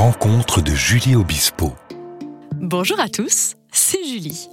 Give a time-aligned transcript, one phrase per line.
[0.00, 1.74] rencontres de Julie Obispo.
[2.54, 4.48] Bonjour à tous, c'est Julie.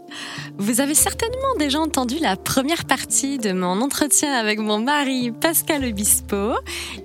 [0.58, 5.86] Vous avez certainement déjà entendu la première partie de mon entretien avec mon mari Pascal
[5.86, 6.52] Obispo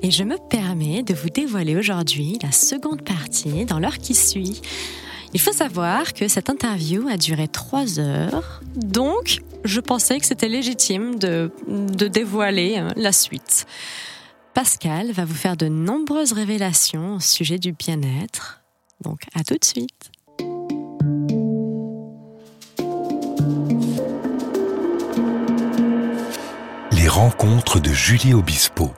[0.02, 4.60] et je me permets de vous dévoiler aujourd'hui la seconde partie dans l'heure qui suit.
[5.34, 10.48] Il faut savoir que cette interview a duré trois heures, donc je pensais que c'était
[10.48, 13.66] légitime de, de dévoiler hein, la suite.
[14.54, 18.62] Pascal va vous faire de nombreuses révélations au sujet du bien-être.
[19.00, 20.10] Donc à tout de suite.
[26.92, 28.92] Les rencontres de Julie Obispo.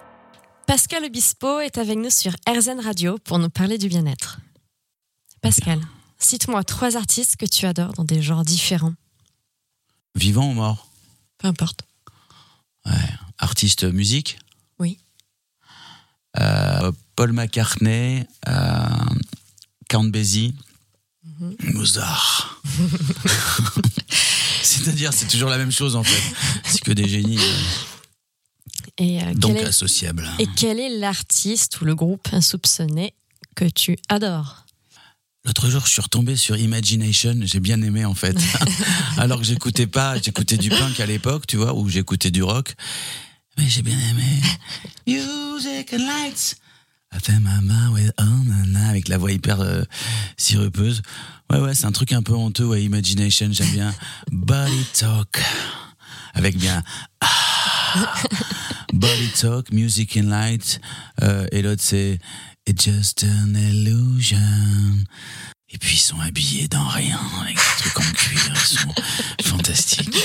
[0.67, 4.41] Pascal Obispo est avec nous sur RZN Radio pour nous parler du bien-être.
[5.41, 5.81] Pascal,
[6.19, 8.95] cite-moi trois artistes que tu adores dans des genres différents.
[10.17, 10.89] Vivant ou mort?
[11.39, 11.83] Peu importe.
[12.87, 12.93] Ouais.
[13.39, 14.39] Artiste musique?
[17.17, 18.87] Paul McCartney, euh,
[19.89, 20.55] Count Basie,
[21.41, 21.57] Mhm.
[21.73, 22.61] Mozart.
[24.63, 26.23] C'est-à-dire, c'est toujours la même chose en fait.
[26.65, 27.63] C'est que des génies, euh,
[28.99, 30.29] Et, euh, donc est, associables.
[30.39, 33.15] et quel est l'artiste ou le groupe insoupçonné
[33.57, 34.65] que tu adores?
[35.45, 37.35] L'autre jour, je suis retombé sur Imagination.
[37.43, 38.37] J'ai bien aimé en fait.
[39.19, 42.75] Alors que j'écoutais pas, j'écoutais du punk à l'époque, tu vois, ou j'écoutais du rock.
[43.57, 44.41] Mais j'ai bien aimé.
[45.07, 46.57] Music and lights.
[47.13, 49.83] I feel my mind with oh, na, na, avec la voix hyper euh,
[50.37, 51.03] sirupeuse.
[51.51, 53.95] Ouais, ouais, c'est un truc un peu honteux, ouais, Imagination, j'aime bien.
[54.33, 55.41] Body Talk.
[56.35, 56.83] Avec bien.
[57.21, 58.15] ah.
[58.93, 60.81] Body Talk, Music and Light.
[61.23, 62.19] Euh, et l'autre, c'est
[62.67, 64.39] It's just an illusion.
[65.69, 68.55] Et puis, ils sont habillés dans rien, avec des trucs en cuir.
[68.55, 68.95] Ils sont
[69.51, 70.17] fantastiques.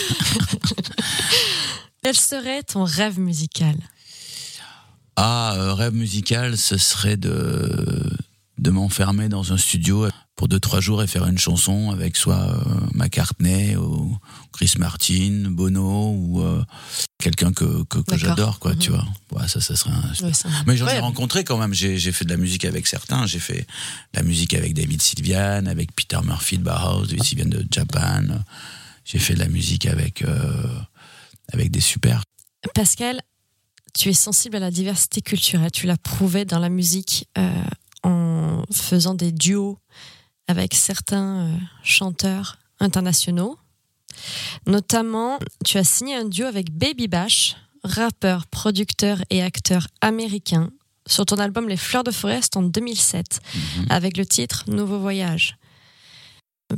[2.01, 3.75] Quel serait ton rêve musical?
[5.15, 8.09] Ah, euh, rêve musical, ce serait de,
[8.57, 12.39] de m'enfermer dans un studio pour deux, trois jours et faire une chanson avec soit
[12.39, 12.57] euh,
[12.93, 14.17] McCartney ou
[14.53, 16.63] Chris Martin, Bono ou euh,
[17.21, 18.95] quelqu'un que, que, que j'adore, quoi, tu Mhm.
[19.31, 19.41] vois.
[19.41, 20.25] Ouais, ça, ça serait un...
[20.25, 20.31] Ouais,
[20.65, 21.73] Mais j'en ai rencontré quand même.
[21.73, 23.25] J'ai j'ai fait de la musique avec certains.
[23.25, 23.63] J'ai fait
[24.13, 28.23] de la musique avec David Sylvian, avec Peter Murphy de Bauhaus, David Sylvian de Japan.
[29.03, 30.63] J'ai fait de la musique avec, euh,
[31.53, 32.23] avec des super.
[32.73, 33.21] Pascal,
[33.93, 35.71] tu es sensible à la diversité culturelle.
[35.71, 37.51] Tu l'as prouvé dans la musique euh,
[38.03, 39.77] en faisant des duos
[40.47, 43.57] avec certains euh, chanteurs internationaux.
[44.65, 50.69] Notamment, tu as signé un duo avec Baby Bash, rappeur, producteur et acteur américain,
[51.07, 53.85] sur ton album Les Fleurs de Forest en 2007, Mhm.
[53.89, 55.55] avec le titre Nouveau Voyage.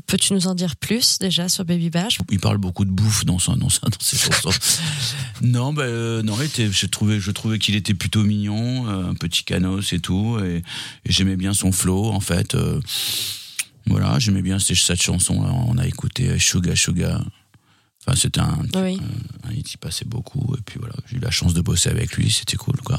[0.08, 2.20] Peux-tu nous en dire plus déjà sur Baby Bash?
[2.32, 3.68] Il parle beaucoup de bouffe dans, son, dans,
[4.00, 4.52] ses chansons.
[5.42, 9.16] non, bah, euh, non était- je trouvais, je trouvais qu'il était plutôt mignon, euh, un
[9.16, 10.40] petit canos et tout.
[10.44, 10.58] Et,
[11.06, 12.56] et j'aimais bien son flow, en fait.
[12.56, 12.80] euh,
[13.88, 15.42] voilà, j'aimais bien cette, cette chanson.
[15.44, 17.22] là On a écouté Suga Suga.
[18.08, 19.00] Enfin, c'était un, Oui.
[19.44, 20.56] un hit qui passait beaucoup.
[20.58, 22.98] Et puis voilà, j'ai eu la chance de bosser avec lui, c'était cool, quoi.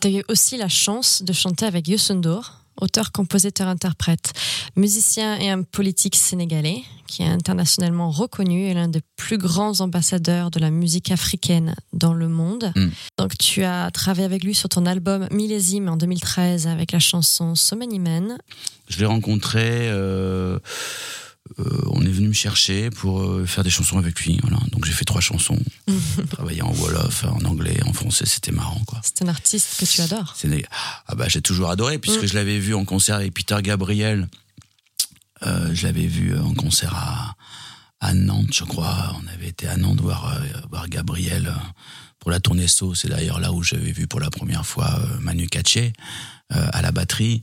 [0.00, 4.32] Tu as eu aussi la chance de chanter avec Youssou N'Dour, auteur, compositeur, interprète,
[4.76, 10.50] musicien et un politique sénégalais qui est internationalement reconnu et l'un des plus grands ambassadeurs
[10.50, 12.72] de la musique africaine dans le monde.
[12.74, 12.88] Mm.
[13.18, 17.54] Donc tu as travaillé avec lui sur ton album Millésime en 2013 avec la chanson
[17.54, 18.38] So Many Men.
[18.88, 19.88] Je l'ai rencontré.
[19.90, 20.58] euh,
[21.86, 24.38] on est venu me chercher pour euh, faire des chansons avec lui.
[24.42, 24.58] Voilà.
[24.72, 25.58] Donc j'ai fait trois chansons.
[26.30, 28.26] Travaillé en wolof, en anglais, en français.
[28.26, 29.00] C'était marrant, quoi.
[29.02, 30.34] C'est un artiste que tu adores.
[30.44, 30.64] Des-
[31.06, 32.26] Ah bah j'ai toujours adoré puisque Mm.
[32.26, 34.28] je l'avais vu en concert avec Peter Gabriel.
[35.46, 37.36] Euh, je l'avais vu en concert à,
[38.00, 39.14] à Nantes, je crois.
[39.22, 40.40] On avait été à Nantes voir, euh,
[40.70, 41.52] voir Gabriel euh,
[42.18, 42.94] pour la tournée So.
[42.94, 45.92] C'est d'ailleurs là où j'avais vu pour la première fois euh, Manu Katché
[46.54, 47.42] euh, à la batterie.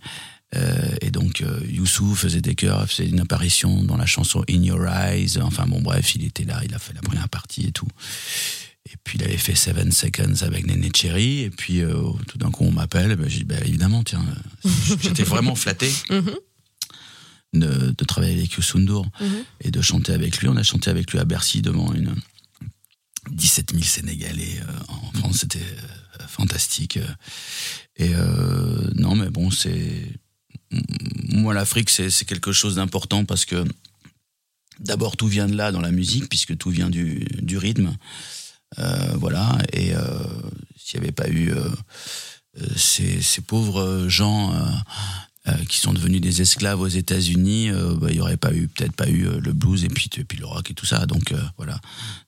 [0.56, 4.64] Euh, et donc euh, Youssou faisait des chœurs, faisait une apparition dans la chanson In
[4.64, 5.40] Your Eyes.
[5.42, 7.88] Enfin bon bref, il était là, il a fait la première partie et tout.
[8.86, 11.42] Et puis il avait fait Seven Seconds avec Néné Cherry.
[11.42, 11.94] Et puis euh,
[12.28, 13.16] tout d'un coup on m'appelle.
[13.16, 14.24] Ben, j'ai dit bah, évidemment, tiens,
[15.02, 16.36] j'étais vraiment flatté Mhm,
[17.54, 19.44] de, de travailler avec Youssou N'Dour mhm.
[19.62, 20.50] et de chanter avec lui.
[20.50, 22.14] On a chanté avec lui à Bercy devant une
[23.32, 24.60] 17 000 Sénégalais
[24.90, 25.38] en France.
[25.38, 25.60] C'était
[26.28, 27.00] fantastique.
[27.96, 30.08] Et euh, non, mais bon, c'est
[31.30, 33.64] moi l'Afrique, c'est quelque chose d'important parce que
[34.80, 37.96] d'abord tout vient de là dans la musique puisque tout vient du, du rythme.
[38.80, 39.58] Euh, voilà.
[39.72, 40.02] Et euh,
[40.78, 41.70] s'il n'y avait pas eu euh,
[42.76, 44.54] ces, ces pauvres gens
[45.68, 47.70] qui sont devenus des esclaves aux États-Unis,
[48.00, 50.38] bah, il n'y aurait pas eu peut-être pas eu le blues et puis, et puis
[50.38, 51.06] le rock et tout ça.
[51.06, 51.80] Donc voilà.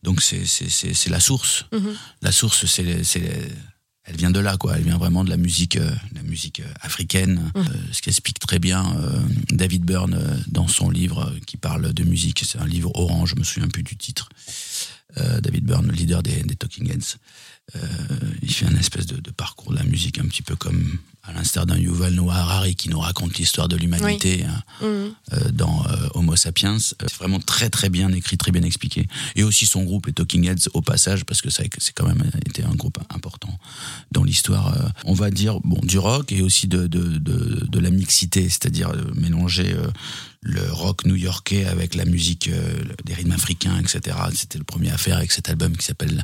[0.04, 1.66] Donc c'est la source.
[1.72, 1.96] Mhm.
[2.22, 3.52] La source, c'est les- c'est les-
[4.06, 4.78] elle vient de là, quoi.
[4.78, 7.52] Elle vient vraiment de la musique, euh, la musique euh, africaine.
[7.56, 7.60] Mmh.
[7.60, 9.20] Euh, ce qu'explique très bien euh,
[9.50, 12.44] David Byrne dans son livre qui parle de musique.
[12.46, 14.30] C'est un livre orange, je me souviens plus du titre.
[15.18, 17.18] Euh, David Byrne, le leader des, des Talking Heads.
[17.76, 17.80] Euh,
[18.44, 21.34] il fait un espèce de, de parcours de la musique un petit peu comme à
[21.34, 24.88] l'instar d'un Yuval Noah Harari qui nous raconte l'histoire de l'humanité hein, Mhm.
[25.34, 26.78] euh, dans euh, Homo Sapiens.
[26.78, 29.08] C'est vraiment très très bien écrit, très bien expliqué.
[29.36, 32.24] Et aussi son groupe, les Talking Heads, au passage, parce que ça c'est quand même
[32.46, 33.58] été un groupe important
[34.12, 37.90] dans l'histoire, on va dire, bon, du rock et aussi de, de, de, de la
[37.90, 39.76] mixité, c'est-à-dire mélanger
[40.46, 44.16] le rock new-yorkais avec la musique euh, des rythmes africains, etc.
[44.36, 46.24] C'était le premier à faire avec cet album qui s'appelle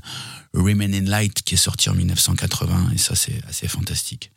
[0.54, 4.32] Remain in Light, qui est sorti en 1980, et ça c'est assez fantastique.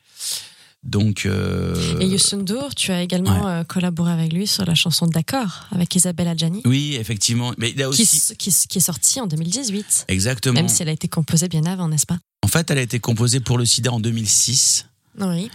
[0.83, 5.07] Donc, euh, Et Youssou N'Dour, tu as également euh, collaboré avec lui sur la chanson
[5.07, 8.07] D'accord avec Isabelle Adjani, oui, effectivement, mais il a aussi
[8.39, 10.07] qui, qui est sortie en 2018.
[10.09, 10.55] exactement.
[10.55, 12.19] Même si elle a été composée bien avant, n'est-ce pas?
[12.43, 14.87] En fait, elle a été composée pour le SIDA en 2006.
[15.21, 15.51] Oui.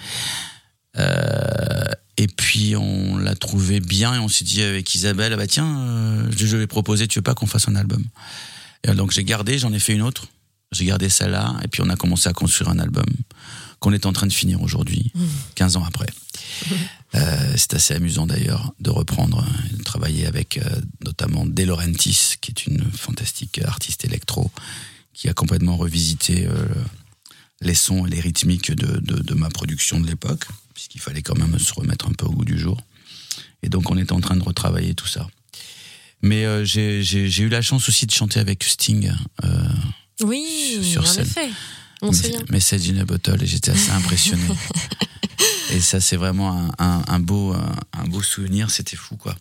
[0.98, 1.84] Euh,
[2.20, 5.80] et puis on l'a trouvé bien et on s'est dit avec Isabelle, ah bah tiens,
[5.80, 8.04] euh, je, vais proposer, tu veux pas qu'on fasse un album?
[8.84, 10.28] Et Donc j'ai gardé, j'en ai fait une autre.
[10.74, 13.06] J'ai gardé celle-là et puis on a commencé à construire un album
[13.80, 15.14] qu'on est en train de finir aujourd'hui,
[15.56, 16.08] 15 ans après.
[17.16, 20.70] Euh, c'est assez amusant d'ailleurs de reprendre, euh, de travailler avec euh,
[21.04, 24.52] notamment De Laurentiis, qui est une fantastique artiste électro,
[25.12, 26.48] qui a complètement revisité
[27.62, 30.46] les sons et les rythmiques de, de, de ma production de l'époque,
[30.80, 32.82] puisqu'il fallait quand même se remettre un peu au goût du jour.
[33.64, 35.28] Et donc on est en train de retravailler tout ça.
[36.22, 39.12] Mais euh, j'ai eu la chance aussi de chanter avec Sting,
[39.44, 39.70] euh,
[40.24, 41.26] Oui, Sur en scène.
[41.26, 41.50] effet.
[42.02, 42.12] On.
[42.50, 44.42] Message in a Bottle, et j'étais assez impressionné.
[45.72, 49.36] et ça, c'est vraiment un, un, un beau, un, un beau souvenir, c'était fou, quoi.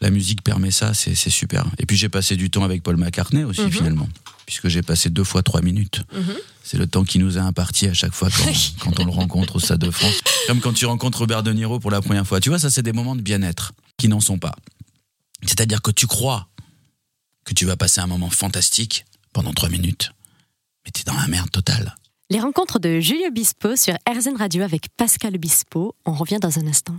[0.00, 1.66] La musique permet ça, c'est c'est super.
[1.78, 3.70] Et puis j'ai passé du temps avec Paul McCartney aussi, Mhm.
[3.72, 4.08] finalement,
[4.46, 6.02] puisque j'ai passé deux fois trois minutes.
[6.14, 6.34] Mhm.
[6.64, 8.44] C'est le temps qui nous a imparti à chaque fois quand,
[8.80, 10.20] quand on le rencontre au Stade de France.
[10.46, 12.40] Comme quand tu rencontres Robert De Niro pour la première fois.
[12.40, 14.54] Tu vois, ça, c'est des moments de bien-être qui n'en sont pas.
[15.44, 16.48] C'est-à-dire que tu crois
[17.44, 20.12] que tu vas passer un moment fantastique pendant trois minutes,
[20.84, 21.96] mais t'es dans la merde totale.
[22.30, 25.94] Les rencontres de Julie Obispo sur RZN Radio avec Pascal Obispo.
[26.06, 26.96] On revient dans un instant.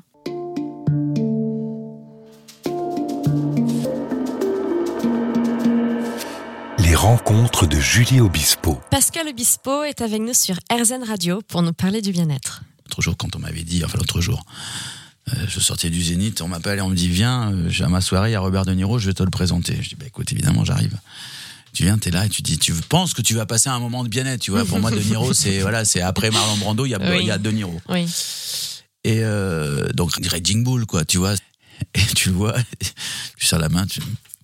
[7.02, 8.80] Rencontres de Julie Obispo.
[8.92, 12.62] Pascal Obispo est avec nous sur RZN Radio pour nous parler du bien-être.
[12.86, 14.46] L'autre jour, quand on m'avait dit, enfin l'autre jour,
[15.30, 17.88] euh, je sortais du Zénith, on m'appelle et on me dit Viens, euh, j'ai à
[17.90, 19.80] ma soirée, il y a Robert De Niro, je vais te le présenter.
[19.82, 20.96] Je dis Bah écoute, évidemment, j'arrive.
[21.74, 24.04] Tu viens, t'es là et tu dis Tu penses que tu vas passer un moment
[24.04, 24.64] de bien-être, tu vois.
[24.64, 27.18] Pour moi, De Niro, c'est voilà, c'est après Marlon Brando, il y a, Oui.
[27.22, 27.82] il y a De Niro.
[27.90, 28.06] Oui.
[29.06, 31.34] Et euh, donc, Raging Bull, quoi, tu vois.
[31.96, 32.54] Et tu le vois,
[33.38, 34.02] tu serres la main, tu...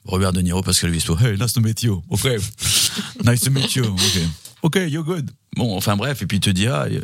[0.08, 1.16] Robert De Niro, Pascal Obispo.
[1.18, 2.02] Hey, nice to meet you.
[2.10, 2.24] OK.
[3.26, 3.86] nice to meet you.
[3.86, 4.22] OK.
[4.64, 5.30] OK, you're good.
[5.56, 7.00] Bon, enfin bref, et puis il te dit, ah, euh,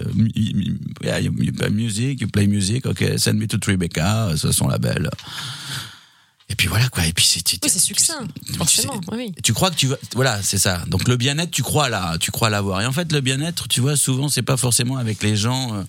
[1.03, 5.09] yeah, you, play music, you play music, OK, send me to Tribeca, c'est son label.
[6.50, 7.05] Et puis voilà, quoi.
[7.05, 7.41] Et puis c'est.
[7.63, 9.00] Oui, c'est succinct, tu- forcément.
[9.11, 9.33] Oui.
[9.44, 12.31] tu crois que tu vas voilà c'est ça donc le bien-être tu crois là tu
[12.31, 15.35] crois l'avoir et en fait le bien-être tu vois souvent c'est pas forcément avec les
[15.35, 15.83] gens euh,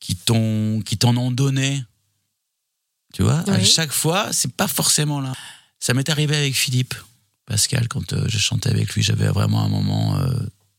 [0.00, 1.84] qui t'ont qui t'en ont donné
[3.12, 5.32] tu vois à chaque fois c'est pas forcément là
[5.78, 6.94] ça m'est arrivé avec Philippe
[7.46, 10.28] Pascal quand euh, je chantais avec lui j'avais vraiment un moment euh,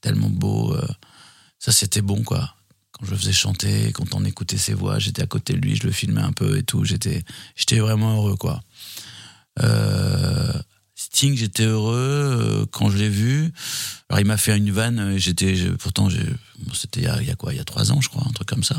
[0.02, 0.88] tellement beau euh,
[1.60, 2.56] ça c'était bon quoi
[2.92, 5.84] quand je faisais chanter quand on écoutait ses voix j'étais à côté de lui je
[5.84, 7.24] le filmais un peu et tout j'étais
[7.56, 8.62] j'étais vraiment heureux quoi
[9.60, 10.54] euh,
[10.96, 13.52] Sting, j'étais heureux quand je l'ai vu.
[14.10, 15.16] Alors il m'a fait une vanne.
[15.18, 16.24] J'étais, pourtant, j'ai-
[16.60, 18.10] bon, c'était il y, a, il y a quoi, il y a trois ans, je
[18.10, 18.76] crois, un truc comme ça.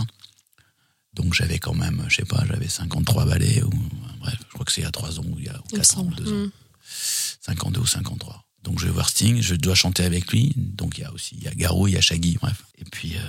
[1.15, 3.71] Donc j'avais quand même, je sais pas, j'avais 53 balais ou
[4.19, 5.77] bref, je crois que c'est il y a trois ans ou il y a Il
[5.79, 6.15] me quatre ans, ou semble.
[6.17, 6.51] deux ans, Mm.
[7.43, 8.45] 52 ou 53.
[8.63, 10.53] Donc je vais voir Sting, je dois chanter avec lui.
[10.57, 12.63] Donc il y a aussi, il y a Garou, il y a Shaggy, bref.
[12.79, 13.21] Et puis euh,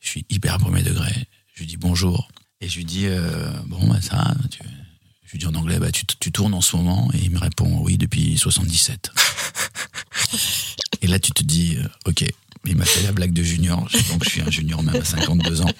[0.00, 1.12] je suis hyper premier degré.
[1.54, 2.28] Je lui dis bonjour
[2.60, 4.60] et je lui dis euh, bon bah ça, va, tu,
[5.24, 7.38] je lui dis en anglais bah tu, tu tournes en ce moment et il me
[7.38, 9.10] répond oui depuis 77.
[11.02, 12.24] et là tu te dis euh, ok.
[12.66, 15.62] Il m'a fait la blague de junior, donc je suis un junior même à 52
[15.62, 15.70] ans.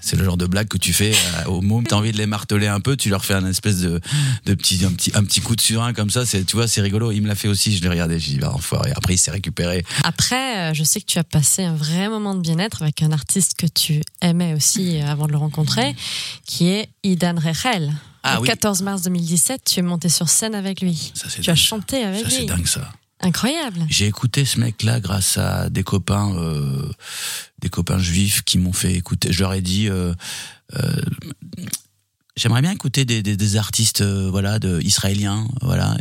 [0.00, 2.12] C'est le genre de blague que tu fais euh, au moment où tu as envie
[2.12, 4.00] de les marteler un peu, tu leur fais un espèce de,
[4.46, 6.80] de petit, un, petit, un petit coup de surin comme ça, c'est, tu vois, c'est
[6.80, 7.10] rigolo.
[7.10, 8.92] Il me l'a fait aussi, je l'ai regardé, j'ai dit, bah, enfoiré.
[8.96, 9.84] Après, il s'est récupéré.
[10.04, 13.10] Après, euh, je sais que tu as passé un vrai moment de bien-être avec un
[13.12, 15.94] artiste que tu aimais aussi euh, avant de le rencontrer,
[16.46, 17.92] qui est Idan Rechel.
[18.22, 18.48] Ah le oui.
[18.48, 21.12] 14 mars 2017, tu es monté sur scène avec lui.
[21.14, 22.46] Ça, Tu as chanté avec Ça, c'est lui.
[22.46, 22.90] dingue, ça.
[23.20, 23.84] Incroyable.
[23.88, 26.92] J'ai écouté ce mec-là grâce à des copains, euh,
[27.58, 29.32] des copains juifs qui m'ont fait écouter.
[29.32, 30.14] Je leur ai dit, euh,
[30.76, 31.02] euh,
[32.36, 35.96] j'aimerais bien écouter des, artistes, voilà, de israéliens, voilà.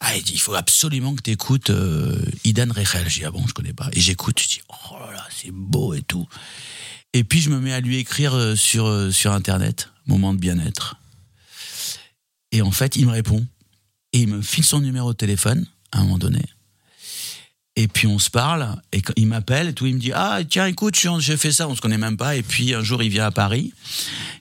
[0.00, 1.72] Ah, il dit, il faut absolument que tu écoutes
[2.44, 3.08] Idan Rechel.
[3.08, 3.88] J'ai dit, ah bon, je connais pas.
[3.92, 4.96] Et j'écoute, je dis, oh,
[5.30, 6.28] c'est beau et tout.
[7.14, 10.96] Et puis je me mets à lui écrire sur, sur Internet, moment de bien-être.
[12.50, 13.46] Et en fait, il me répond.
[14.12, 16.42] Et il me file son numéro de téléphone à un moment donné.
[17.74, 20.40] Et puis on se parle, et quand il m'appelle et tout, il me dit Ah,
[20.48, 22.36] tiens, écoute, j'ai fait ça, on se connaît même pas.
[22.36, 23.72] Et puis un jour, il vient à Paris,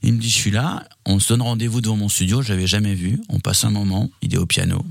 [0.04, 2.68] il me dit Je suis là, on se donne rendez-vous devant mon studio, je l'avais
[2.68, 3.22] jamais vu.
[3.30, 4.86] On passe un moment, il est au piano.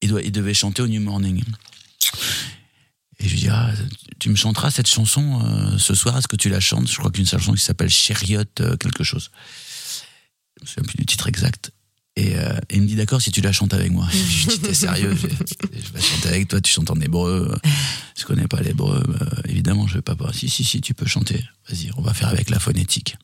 [0.00, 1.42] Il, doit, il devait chanter au New Morning.
[3.18, 3.72] Et je lui dis Ah,
[4.18, 7.10] tu me chanteras cette chanson euh, ce soir, est-ce que tu la chantes Je crois
[7.10, 9.30] qu'une chanson qui s'appelle Chariot, euh, quelque chose.
[10.56, 11.72] Je me souviens plus du titre exact.
[12.16, 14.06] Et, euh, et, il me dit d'accord si tu la chantes avec moi.
[14.12, 16.60] je dis t'es sérieux je, je, vais chanter avec toi.
[16.60, 17.58] Tu chantes en hébreu.
[18.16, 19.02] Je connais pas l'hébreu.
[19.08, 20.16] Euh, évidemment, je vais pas.
[20.32, 21.44] Si si si, tu peux chanter.
[21.68, 23.16] Vas-y, on va faire avec la phonétique.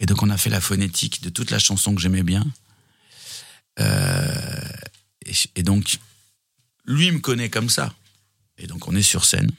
[0.00, 2.44] Et donc on a fait la phonétique de toute la chanson que j'aimais bien.
[3.78, 4.60] Euh,
[5.24, 5.98] et, et, donc
[6.86, 7.94] lui me connaît comme ça.
[8.58, 9.50] Et donc on est sur scène.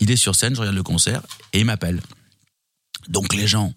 [0.00, 2.00] Il est sur scène, je regarde le concert et il m'appelle.
[3.08, 3.74] Donc les gens,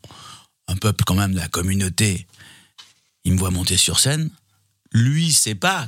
[0.67, 2.27] un peuple quand même de la communauté
[3.23, 4.29] il me voit monter sur scène.
[4.91, 5.87] Lui, c'est pas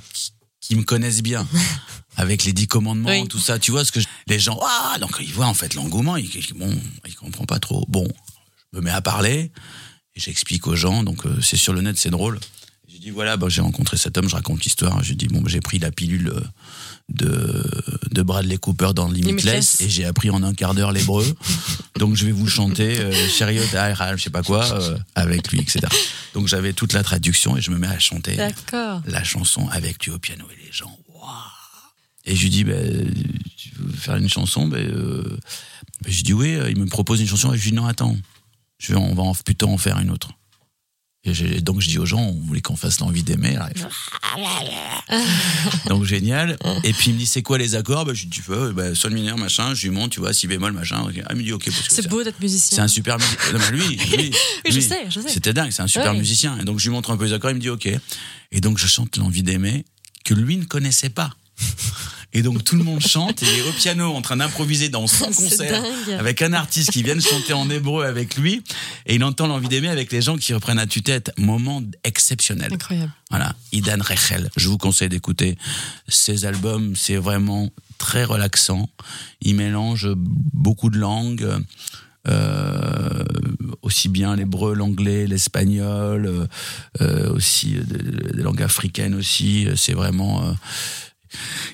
[0.61, 1.47] qu'ils me connaissent bien.
[2.15, 3.27] Avec les dix commandements, oui.
[3.27, 4.05] tout ça, tu vois ce que je...
[4.27, 6.71] les gens, ah, donc ils voient en fait l'engouement, ils, bon,
[7.07, 7.85] ils comprennent pas trop.
[7.87, 8.07] Bon,
[8.71, 9.51] je me mets à parler,
[10.15, 12.39] et j'explique aux gens, donc euh, c'est sur le net, c'est drôle.
[12.87, 15.03] J'ai dit voilà, bah, j'ai rencontré cet homme, je raconte l'histoire.
[15.03, 16.31] J'ai dit bon, bah, j'ai pris la pilule
[17.09, 17.63] de,
[18.11, 21.25] de Bradley Cooper dans Limitless, et j'ai appris en un quart d'heure l'hébreu.
[21.99, 25.81] donc je vais vous chanter euh, Chariot je sais pas quoi, euh, avec lui, etc.
[26.33, 28.37] Donc j'avais toute la traduction et je me mets à chanter
[29.05, 31.29] la chanson avec lui au piano et les gens, waouh
[32.25, 32.73] Et je lui dis, bah,
[33.57, 34.67] tu veux faire une chanson?
[34.67, 35.37] Bah, euh...
[36.07, 38.17] Je dis oui, il me propose une chanson et je lui dis non, attends,
[38.79, 40.31] je vais, on va en, plutôt en faire une autre.
[41.41, 43.57] Et donc je dis aux gens, on voulait qu'on fasse l'envie d'aimer.
[45.87, 46.57] donc génial.
[46.83, 48.05] Et puis il me dit, c'est quoi les accords?
[48.05, 48.41] Bah, Je lui dis,
[48.73, 49.73] bah, sol mineur, machin.
[49.73, 51.05] Je lui montre, tu vois, si bémol, machin.
[51.07, 51.69] Ah, il me dit, ok.
[51.89, 52.75] C'est beau d'être musicien.
[52.77, 53.71] C'est un super musicien.
[53.71, 54.31] lui, lui, lui
[54.69, 55.29] je sais, je sais.
[55.29, 56.17] C'était dingue, c'est un super ouais.
[56.17, 56.57] musicien.
[56.59, 57.89] Et donc je lui montre un peu les accords, il me dit, ok.
[58.51, 59.85] Et donc je chante l'envie d'aimer
[60.23, 61.31] que lui ne connaissait pas.
[62.33, 65.07] Et donc tout le monde chante et il est au piano en train d'improviser dans
[65.07, 65.83] son concert
[66.17, 68.63] avec un artiste qui vient de chanter en hébreu avec lui
[69.05, 71.31] et il entend l'envie d'aimer avec les gens qui reprennent à tue-tête.
[71.37, 72.73] Moment exceptionnel.
[72.73, 73.11] Incroyable.
[73.29, 74.49] Voilà, Idan Rechel.
[74.57, 75.57] Je vous conseille d'écouter
[76.07, 76.95] ses albums.
[76.95, 78.89] C'est vraiment très relaxant.
[79.41, 81.47] Il mélange beaucoup de langues.
[82.25, 83.23] Euh,
[83.81, 86.47] aussi bien l'hébreu, l'anglais, l'espagnol,
[87.01, 89.67] euh, aussi des langues africaines aussi.
[89.75, 90.53] C'est vraiment euh,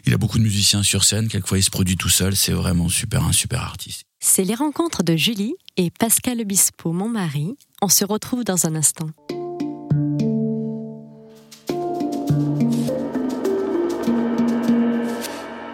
[0.06, 2.90] il a beaucoup de musiciens sur scène, quelquefois il se produit tout seul, c'est vraiment
[2.90, 4.04] super, un super artiste.
[4.20, 7.56] C'est les rencontres de Julie et Pascal Obispo, mon mari.
[7.82, 9.10] On se retrouve dans un instant.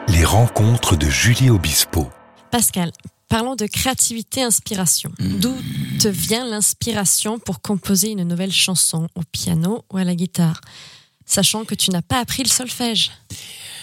[0.07, 2.07] Les rencontres de Julie Obispo.
[2.51, 2.91] Pascal,
[3.27, 5.11] parlons de créativité, inspiration.
[5.19, 5.39] Mmh.
[5.39, 5.55] D'où
[5.99, 10.61] te vient l'inspiration pour composer une nouvelle chanson au piano ou à la guitare,
[11.25, 13.11] sachant que tu n'as pas appris le solfège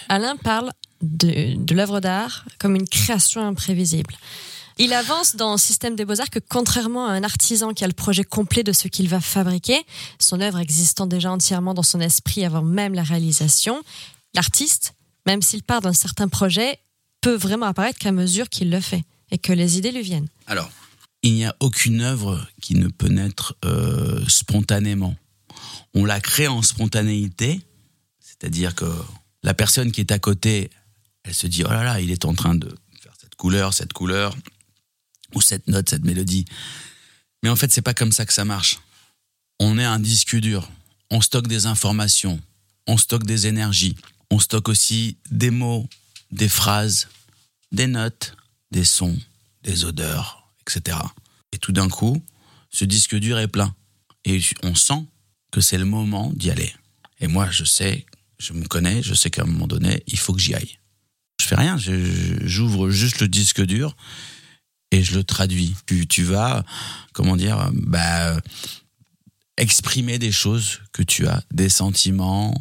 [0.09, 0.71] Alain parle
[1.01, 4.15] de, l'œuvre d'art comme une création imprévisible.
[4.79, 7.93] Il avance dans le système des beaux-arts que contrairement à un artisan qui a le
[7.93, 9.79] projet complet de ce qu'il va fabriquer,
[10.17, 13.83] son œuvre existant déjà entièrement dans son esprit avant même la réalisation,
[14.33, 14.95] l'artiste,
[15.27, 16.79] même s'il part d'un certain projet,
[17.21, 20.27] peut vraiment apparaître qu'à mesure qu'il le fait et que les idées lui viennent.
[20.47, 20.69] Alors,
[21.21, 25.15] il n'y a aucune œuvre qui ne peut naître euh, spontanément.
[25.93, 27.61] On la crée en spontanéité,
[28.19, 28.91] c'est-à-dire que
[29.43, 30.69] la personne qui est à côté,
[31.23, 32.67] elle se dit, oh là là, il est en train de
[32.99, 34.35] faire cette couleur, cette couleur,
[35.35, 36.45] ou cette note, cette mélodie.
[37.41, 38.79] Mais en fait, c'est pas comme ça que ça marche.
[39.59, 40.69] On est un disque dur.
[41.11, 42.39] On stocke des informations.
[42.87, 43.95] On stocke des énergies.
[44.31, 45.87] On stocke aussi des mots,
[46.31, 47.07] des phrases,
[47.71, 48.35] des notes,
[48.71, 49.17] des sons,
[49.63, 50.97] des odeurs, etc.
[51.51, 52.23] Et tout d'un coup,
[52.71, 53.75] ce disque dur est plein.
[54.25, 55.05] Et on sent
[55.53, 56.73] que c'est le moment d'y aller.
[57.21, 58.05] Et moi, je sais
[58.43, 60.77] je me connais, je sais qu'à un moment donné, il faut que j'y aille.
[61.39, 63.95] Je fais rien, j'ouvre juste le disque dur
[64.91, 65.75] et je le traduis.
[65.85, 66.63] Tu, tu vas,
[67.13, 68.37] comment dire, bah,
[69.57, 72.53] exprimer des choses que tu as, des sentiments,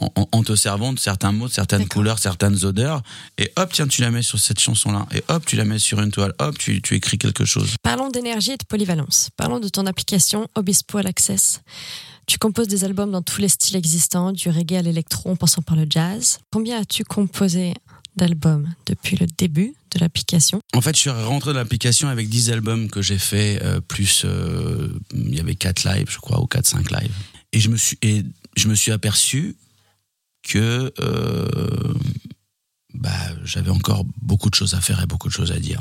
[0.00, 3.02] en, en te servant de certains mots, de certaines couleurs, certaines odeurs,
[3.36, 6.00] et hop, tiens, tu la mets sur cette chanson-là, et hop, tu la mets sur
[6.00, 7.74] une toile, hop, tu, tu écris quelque chose.
[7.82, 9.30] Parlons d'énergie et de polyvalence.
[9.36, 11.60] Parlons de ton application Obispo Access.
[12.28, 15.62] Tu composes des albums dans tous les styles existants, du reggae à l'électro en passant
[15.62, 16.38] par le jazz.
[16.52, 17.72] Combien as-tu composé
[18.16, 20.60] d'albums depuis le début de l'application?
[20.74, 24.26] En fait, je suis rentré dans l'application avec 10 albums que j'ai fait, euh, plus
[24.26, 27.14] euh, il y avait 4 lives, je crois, ou 4-5 lives.
[27.54, 28.22] Et je me suis, et
[28.58, 29.56] je me suis aperçu
[30.42, 31.94] que euh,
[32.92, 33.10] bah,
[33.42, 35.80] j'avais encore beaucoup de choses à faire et beaucoup de choses à dire.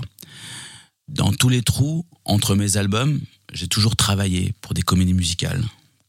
[1.09, 3.19] dans tous les trous entre mes albums,
[3.51, 5.63] j'ai toujours travaillé pour des comédies musicales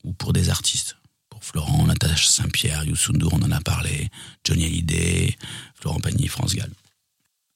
[0.08, 0.96] ou pour des artistes.
[1.28, 4.08] Pour Florent, Natacha Saint-Pierre, Youssou N'Dour, on en a parlé,
[4.44, 5.36] Johnny Hallyday,
[5.74, 6.72] Florent Pagny, France Gall.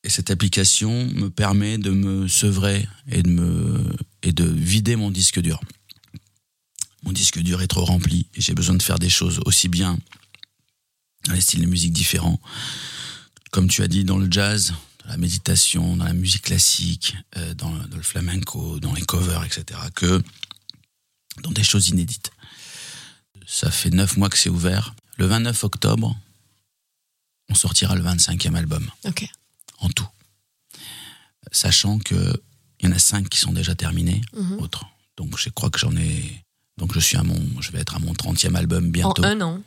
[0.04, 5.10] Et cette application me permet de me sevrer et de me et de vider mon
[5.10, 5.60] disque dur.
[7.04, 9.98] Mon disque dur est trop rempli et j'ai besoin de faire des choses aussi bien
[11.26, 12.40] dans les styles de musique différents,
[13.52, 17.54] comme tu as dit dans le jazz, dans la méditation, dans la musique classique, euh,
[17.54, 20.22] dans le flamenco, dans les covers, etc., que
[21.42, 22.30] dans des choses inédites.
[23.46, 24.94] Ça fait neuf mois que c'est ouvert.
[25.18, 26.16] Le 29 octobre,
[27.48, 29.26] on sortira le 25e album Ok.
[29.78, 30.08] en tout.
[31.50, 32.40] Sachant que
[32.80, 34.58] il y en a cinq qui sont déjà terminés, Mhm.
[34.60, 34.84] autres.
[35.16, 36.42] Donc je crois que j'en ai.
[36.78, 39.22] Donc je suis à mon, je vais être à mon 30e album bientôt.
[39.22, 39.62] En un an.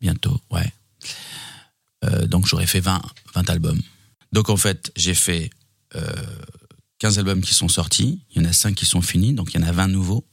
[0.00, 0.72] Bientôt, ouais.
[2.04, 3.02] Euh, donc j'aurais fait 20,
[3.34, 3.80] 20 albums.
[4.32, 5.50] Donc en fait, j'ai fait
[5.96, 6.12] euh,
[6.98, 9.60] 15 albums qui sont sortis, il y en a 5 qui sont finis, donc il
[9.60, 10.24] y en a 20 nouveaux.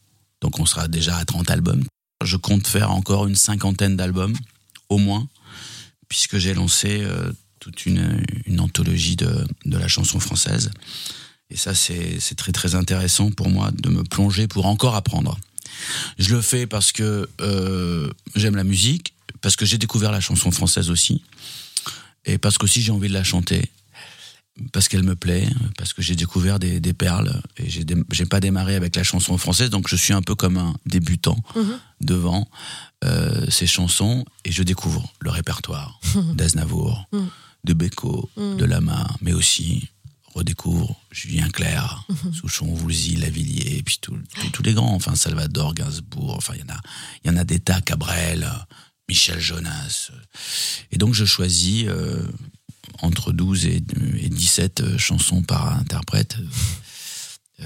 [0.41, 1.83] Donc on sera déjà à 30 albums.
[2.23, 4.35] Je compte faire encore une cinquantaine d'albums,
[4.89, 5.27] au moins,
[6.09, 10.71] puisque j'ai lancé euh, toute une, une anthologie de, de la chanson française.
[11.49, 15.37] Et ça, c'est très très intéressant pour moi de me plonger pour encore apprendre.
[16.17, 20.51] Je le fais parce que euh, j'aime la musique, parce que j'ai découvert la chanson
[20.51, 21.21] française aussi,
[22.25, 23.69] et parce qu'aussi j'ai envie de la chanter,
[24.73, 25.47] parce qu'elle me plaît,
[25.77, 27.95] parce que j'ai découvert des, des perles, et j'ai dé-
[28.29, 31.79] pas démarré avec la chanson française, donc je suis un peu comme un débutant Mhm.
[32.01, 32.47] devant
[33.03, 35.99] euh, ces chansons, et je découvre le répertoire
[36.35, 37.27] d'Aznavour, Mhm.
[37.65, 38.57] de Beko, Mhm.
[38.57, 39.89] de Lama, mais aussi
[40.33, 46.53] redécouvre Julien Clerc, Souchon, Woolsey, Lavillier, et puis tous les grands, enfin Salvador, Gainsbourg, enfin
[46.55, 46.81] il y en a,
[47.23, 48.47] il y en a des tas, Cabrel,
[49.09, 50.11] Michel Jonas.
[50.91, 52.27] Et donc je choisis euh,
[53.01, 53.83] entre 12 et,
[54.19, 56.37] et 17 euh, chansons par interprète.
[57.59, 57.65] Euh,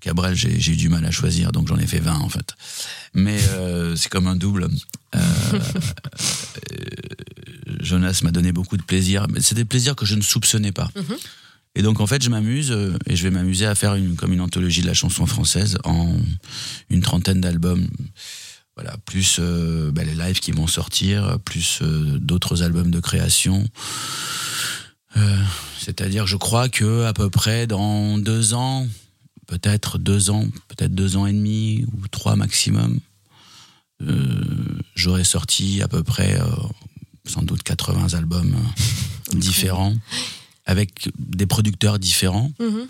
[0.00, 2.54] Cabrel, j'ai eu du mal à choisir, donc j'en ai fait 20 en fait.
[3.12, 4.68] Mais euh, c'est comme un double.
[5.14, 5.20] Euh,
[7.80, 10.90] Jonas m'a donné beaucoup de plaisir, mais c'est des plaisirs que je ne soupçonnais pas.
[10.96, 11.16] Mhm.
[11.74, 12.74] Et donc en fait, je m'amuse
[13.06, 16.16] et je vais m'amuser à faire une comme une anthologie de la chanson française en
[16.88, 17.86] une trentaine d'albums.
[18.76, 23.64] Voilà, plus euh, bah, les lives qui vont sortir, plus euh, d'autres albums de création.
[25.16, 25.42] Euh,
[25.78, 28.86] C'est-à-dire, je crois que à peu près dans deux ans,
[29.46, 33.00] peut-être deux ans, peut-être deux ans et demi ou trois maximum,
[34.94, 36.38] j'aurai sorti à peu près
[37.24, 38.54] sans doute 80 albums
[39.32, 39.94] différents
[40.66, 42.86] avec des producteurs différents Mhm.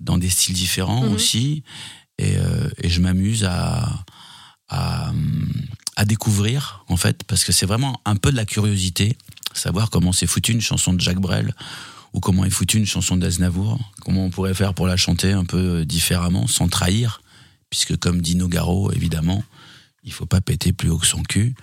[0.00, 1.12] dans des styles différents Mhm.
[1.12, 1.64] aussi
[2.18, 2.36] et,
[2.78, 4.04] et je m'amuse à,
[5.96, 9.16] à découvrir en fait parce que c'est vraiment un peu de la curiosité
[9.52, 11.54] savoir comment c'est foutu une chanson de Jacques Brel
[12.12, 15.44] ou comment est foutue une chanson d'Aznavour comment on pourrait faire pour la chanter un
[15.44, 17.22] peu différemment sans trahir
[17.70, 19.44] puisque comme dit Nogaro évidemment
[20.02, 21.54] il faut pas péter plus haut que son cul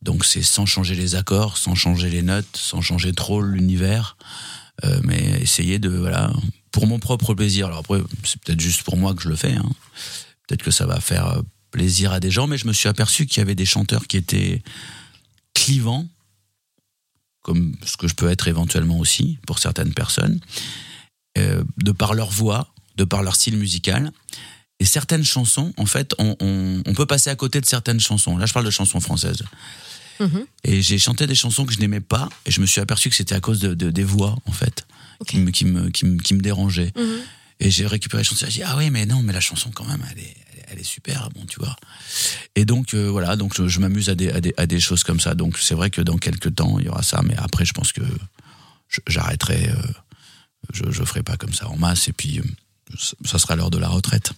[0.00, 4.16] donc c'est sans changer les accords sans changer les notes sans changer trop l'univers
[4.84, 6.32] euh, mais essayer de voilà
[6.72, 9.52] pour mon propre plaisir alors après c'est peut-être juste pour moi que je le fais
[9.52, 9.70] hein.
[10.46, 11.42] peut-être que ça va faire euh,
[11.74, 14.16] plaisir à des gens mais je me suis aperçu qu'il y avait des chanteurs qui
[14.16, 14.62] étaient
[15.54, 16.06] clivants
[17.42, 20.38] comme ce que je peux être éventuellement aussi pour certaines personnes
[21.36, 24.12] euh, de par leur voix de par leur style musical.
[24.78, 28.36] Et certaines chansons en fait on, on, on peut passer à côté de certaines chansons.
[28.36, 29.42] Là je parle de chansons françaises.
[30.20, 30.46] Mhm.
[30.62, 33.16] et j'ai chanté des chansons que je n'aimais pas et je me suis aperçu que
[33.16, 34.86] c'était à cause de, de- des voix en fait
[35.26, 36.92] qui, me, qui, me, qui, me, qui me dérangeaient.
[36.96, 37.18] Mhm.
[37.58, 39.84] et j'ai récupéré la chanson j'ai dit ah oui mais non mais la chanson quand
[39.86, 40.36] même elle est,
[40.74, 41.74] elle est, super bon tu vois
[42.56, 45.02] et donc euh, voilà donc je, je m'amuse à des, à, des, à des choses
[45.04, 47.64] comme ça donc c'est vrai que dans quelques temps il y aura ça mais après
[47.64, 48.02] je pense que
[49.06, 49.74] j'arrêterai euh,
[50.72, 52.42] je, je ferai pas comme ça en masse et puis euh,
[52.98, 54.32] ça- ça sera l'heure de la retraite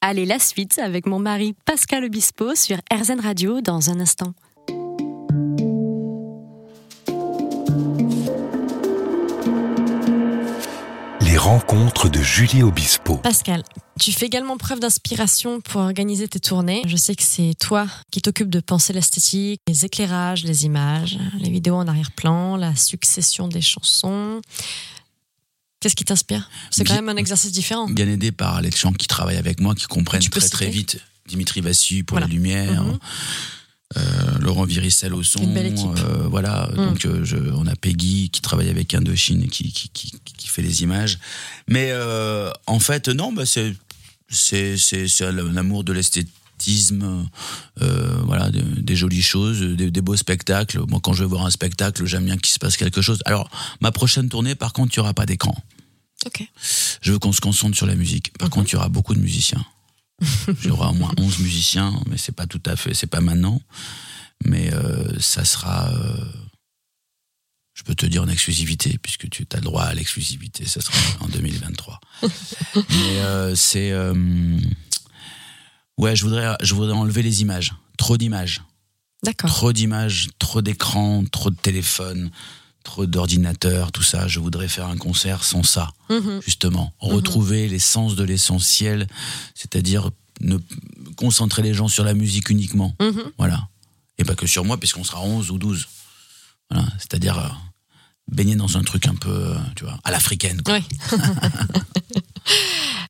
[0.00, 4.34] Allez, la suite avec mon mari Pascal Obispo sur RZN Radio dans un instant.
[11.20, 13.16] Les rencontres de Julie Obispo.
[13.16, 13.62] Pascal,
[14.00, 16.82] tu fais également preuve d'inspiration pour organiser tes tournées.
[16.86, 21.50] Je sais que c'est toi qui t'occupes de penser l'esthétique, les éclairages, les images, les
[21.50, 24.40] vidéos en arrière-plan, la succession des chansons.
[25.80, 26.48] Qu'est-ce qui t'inspire?
[26.70, 27.88] C'est quand même un exercice différent.
[27.88, 30.98] bien aidé par les gens qui travaillent avec moi, qui comprennent très très vite.
[31.28, 32.26] Dimitri Vassu pour Voilà.
[32.26, 32.98] les lumières, Mhm.
[33.96, 35.42] euh, Laurent Viricel au son.
[35.42, 35.86] Une belle équipe.
[35.98, 36.76] euh, voilà, Mhm.
[36.86, 40.62] donc euh, je, on a Peggy qui travaille avec Indochine qui, qui, qui, qui fait
[40.62, 41.18] les images.
[41.68, 41.92] Mais
[42.66, 43.74] en fait, non, bah, c'est
[44.34, 44.76] c'est
[45.30, 47.28] l'amour de l'esthétisme,
[47.82, 50.80] euh, voilà, de- des jolies choses, des, des beaux spectacles.
[50.88, 53.20] Moi, quand je vais voir un spectacle, j'aime bien qu'il se passe quelque chose.
[53.24, 55.54] Alors, ma prochaine tournée, par contre, il y aura pas d'écran.
[56.26, 56.46] Ok.
[57.02, 58.36] Je veux qu'on se concentre sur la musique.
[58.38, 59.64] Par contre, il y aura beaucoup de musiciens.
[60.62, 63.20] Il y aura au moins 11 musiciens, mais c'est pas tout à fait, c'est pas
[63.20, 63.60] maintenant.
[64.44, 66.24] Mais euh, ça sera, euh,
[67.84, 71.28] peux te dire en exclusivité, puisque tu as le droit à l'exclusivité, ça sera en
[71.28, 72.00] 2023.
[72.76, 72.82] mais
[73.20, 74.14] euh, c'est, euh,
[75.98, 78.62] ouais, je voudrais, je voudrais enlever les images, trop d'images.
[79.22, 79.50] D'accord.
[79.50, 82.30] Trop d'images, trop d'écrans, trop de téléphones,
[82.82, 84.28] trop d'ordinateurs, tout ça.
[84.28, 86.40] Je voudrais faire un concert sans ça, Mhm.
[86.44, 86.92] justement.
[86.98, 89.06] Retrouver l'essence de l'essentiel,
[89.54, 90.58] c'est-à-dire ne
[91.16, 92.94] concentrer les gens sur la musique uniquement.
[93.00, 93.32] Mhm.
[93.38, 93.68] Voilà.
[94.18, 95.88] Et pas que sur moi, puisqu'on sera 11 ou 12.
[96.70, 96.86] Voilà.
[96.98, 97.48] C'est-à-dire euh,
[98.30, 100.60] baigner dans un truc un peu, tu vois, à l'africaine.
[100.68, 100.80] Oui.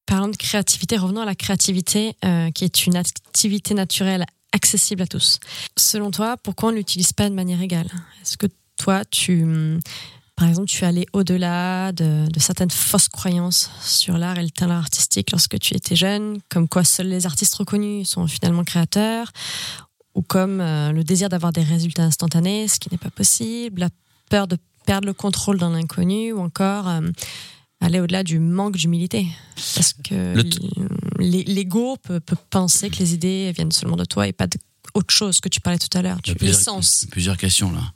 [0.07, 5.07] Parlons de créativité, revenons à la créativité, euh, qui est une activité naturelle accessible à
[5.07, 5.41] tous.
[5.77, 7.89] Selon toi, pourquoi on ne l'utilise pas de manière égale?
[8.23, 8.47] Est-ce que
[8.77, 9.79] toi, tu,
[10.37, 14.51] par exemple, tu es allé au-delà de, de certaines fausses croyances sur l'art et le
[14.51, 19.33] talent artistique lorsque tu étais jeune, comme quoi seuls les artistes reconnus sont finalement créateurs,
[20.15, 23.89] ou comme euh, le désir d'avoir des résultats instantanés, ce qui n'est pas possible, la
[24.29, 27.01] peur de perdre le contrôle dans l'inconnu, ou encore euh,
[27.81, 29.27] aller au-delà du manque d'humilité.
[29.75, 30.35] Parce que
[31.19, 35.41] l'ego peut, peut penser que les idées viennent seulement de toi et pas d'autre chose
[35.41, 36.21] que tu parlais tout à l'heure.
[36.23, 37.07] Tu- plusieurs, L'essence.
[37.11, 37.93] plusieurs questions là.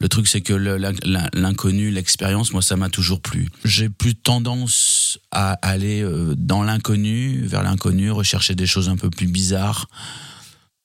[0.00, 3.48] Le truc, c'est que l'inconnu, l'expérience, moi, ça m'a toujours plu.
[3.64, 9.08] J'ai plus tendance à aller euh, dans l'inconnu, vers l'inconnu, rechercher des choses un peu
[9.08, 9.86] plus bizarres,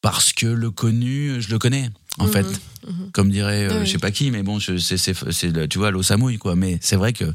[0.02, 2.46] parce que le connu, je le connais, en fait.
[2.88, 3.10] mhm.
[3.14, 3.86] Comme dirait, euh, Oui.
[3.86, 4.98] je sais pas qui, mais bon, c'est, c'est,
[5.32, 6.56] c'est le- tu vois, l'eau samouille, quoi.
[6.56, 7.26] Mais c'est vrai que.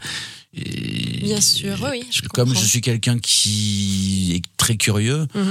[0.55, 2.61] et- Bien sûr, oui, oui, je Comme comprends.
[2.62, 5.44] je suis quelqu'un qui est très curieux, Mhm.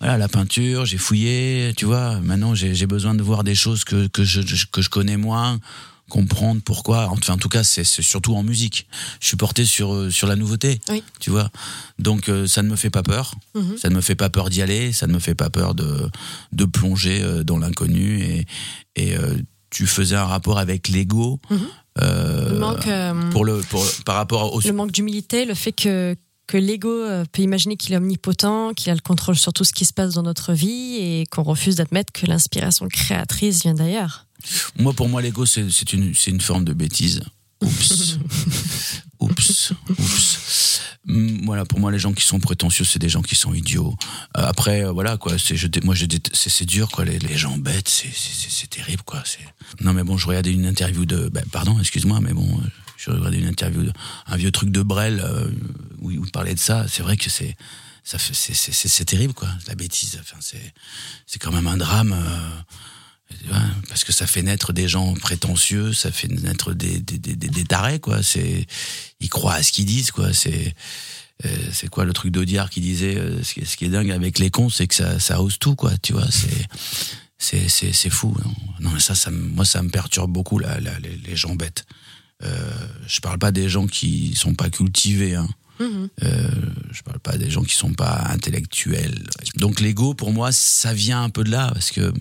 [0.00, 2.20] voilà, la peinture, j'ai fouillé, tu vois.
[2.20, 5.58] Maintenant, j'ai j'ai besoin de voir des choses que, que, je- que je connais moins,
[6.10, 7.08] comprendre pourquoi.
[7.10, 8.86] Enfin, en tout cas, c'est surtout en musique.
[9.20, 11.02] Je suis porté sur, euh, sur la nouveauté, Oui.
[11.20, 11.50] tu vois.
[11.98, 13.34] Donc, euh, ça ne me fait pas peur.
[13.54, 13.76] Mhm.
[13.78, 14.92] Ça ne me fait pas peur d'y aller.
[14.92, 16.08] Ça ne me fait pas peur de,
[16.52, 18.22] de plonger euh, dans l'inconnu.
[18.22, 18.46] Et,
[18.96, 19.34] et euh,
[19.70, 21.40] tu faisais un rapport avec l'ego.
[21.50, 21.58] Mhm.
[22.02, 24.60] euh, Le manque, pour le, pour, par rapport au.
[24.60, 26.14] le manque d'humilité, le fait que,
[26.46, 26.90] que l'ego
[27.32, 30.14] peut imaginer qu'il est omnipotent, qu'il a le contrôle sur tout ce qui se passe
[30.14, 34.26] dans notre vie et qu'on refuse d'admettre que l'inspiration créatrice vient d'ailleurs.
[34.78, 37.22] Moi, pour moi, l'ego, c'est une, forme de bêtise.
[37.62, 38.18] Oups.
[39.20, 39.72] oups.
[39.88, 40.80] Oups.
[41.08, 43.94] Hum, Voilà, pour moi, les gens qui sont prétentieux, c'est des gens qui sont idiots.
[44.36, 45.94] Euh, après, euh, voilà, quoi, je, moi,
[46.32, 49.22] c'est, dur, quoi, les, les gens bêtes, c'est, terrible, quoi.
[49.80, 53.10] Non, mais bon, je regardais une interview de, ben, pardon, excuse-moi, mais bon, euh, je
[53.10, 53.92] regardais une interview, de,
[54.26, 55.50] un vieux truc de Brel, euh,
[56.00, 56.86] où, il parlait de ça.
[56.88, 57.54] C'est vrai que c'est,
[58.02, 60.18] ça c'est, terrible, quoi, la bêtise.
[60.20, 62.14] Enfin, c'est quand même un drame.
[63.88, 67.64] Parce que ça fait naître des gens prétentieux, ça fait naître des, des, des, des-
[67.64, 68.22] tarés, quoi.
[68.22, 68.66] C'est,
[69.20, 70.32] ils croient à ce qu'ils disent, quoi.
[70.32, 70.74] C'est,
[71.44, 73.88] euh, c'est quoi le truc d'Audiard qui disait, euh, ce, qui est, ce qui est
[73.88, 75.92] dingue avec les cons, c'est que ça, ça ose tout, quoi.
[76.02, 76.66] Tu vois, c'est,
[77.38, 78.36] c'est, c'est, c'est fou.
[78.44, 81.54] Non, non mais ça, ça, moi, ça me perturbe beaucoup, là, là, les, les gens
[81.54, 81.84] bêtes.
[82.42, 82.70] Euh,
[83.06, 85.48] je parle pas des gens qui sont pas cultivés, hein.
[85.80, 86.48] Euh,
[86.92, 89.24] je parle pas des gens qui sont pas intellectuels.
[89.56, 92.12] Donc l'ego, pour moi, ça vient un peu de là, parce que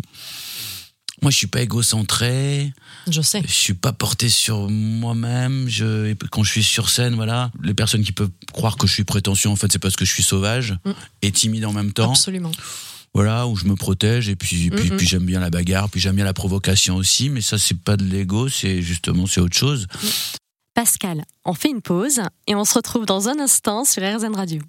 [1.24, 2.72] moi, je suis pas égocentré,
[3.10, 3.42] Je sais.
[3.46, 5.68] je suis pas porté sur moi-même.
[5.68, 9.04] Je, quand je suis sur scène, voilà, les personnes qui peuvent croire que je suis
[9.04, 10.92] prétentieux, en fait, c'est parce que je suis sauvage Mm.
[11.24, 12.12] et timide en même temps.
[12.12, 12.52] Absolument.
[13.16, 16.16] Voilà, où je me protège et puis, puis, puis j'aime bien la bagarre, puis j'aime
[16.16, 17.30] bien la provocation aussi.
[17.30, 19.88] Mais ça, c'est pas de l'ego, c'est justement c'est autre chose.
[20.74, 24.62] Pascal, on fait une pause et on se retrouve dans un instant sur RZN Radio.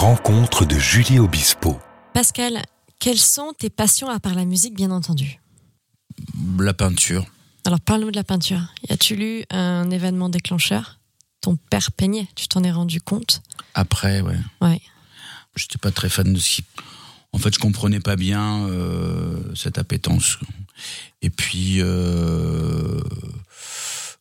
[0.00, 1.78] Rencontres de Julie Obispo.
[2.14, 2.62] Pascal,
[2.98, 5.40] quelles sont tes passions à part la musique, bien entendu?
[6.58, 7.26] La peinture.
[7.66, 8.62] Alors parle-nous de la peinture.
[8.88, 11.00] Y a-tu lu un événement déclencheur?
[11.42, 13.42] Ton père peignait, tu t'en es rendu compte?
[13.74, 14.38] Après, ouais.
[14.62, 14.80] Ouais.
[15.54, 16.64] J'étais pas très fan de ce qui.
[17.32, 20.38] En fait, je comprenais pas bien euh, cette appétence.
[21.20, 23.02] Et puis, euh,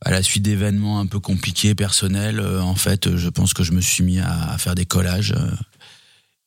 [0.01, 3.71] à la suite d'événements un peu compliqués, personnels, euh, en fait, je pense que je
[3.71, 5.33] me suis mis à, à faire des collages.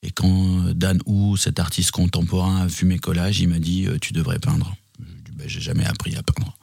[0.03, 3.87] Euh, et quand Dan Hu, cet artiste contemporain, a vu mes collages, il m'a dit
[3.87, 4.75] euh, Tu devrais peindre.
[5.01, 6.57] Je Ben, J'ai jamais appris à peindre.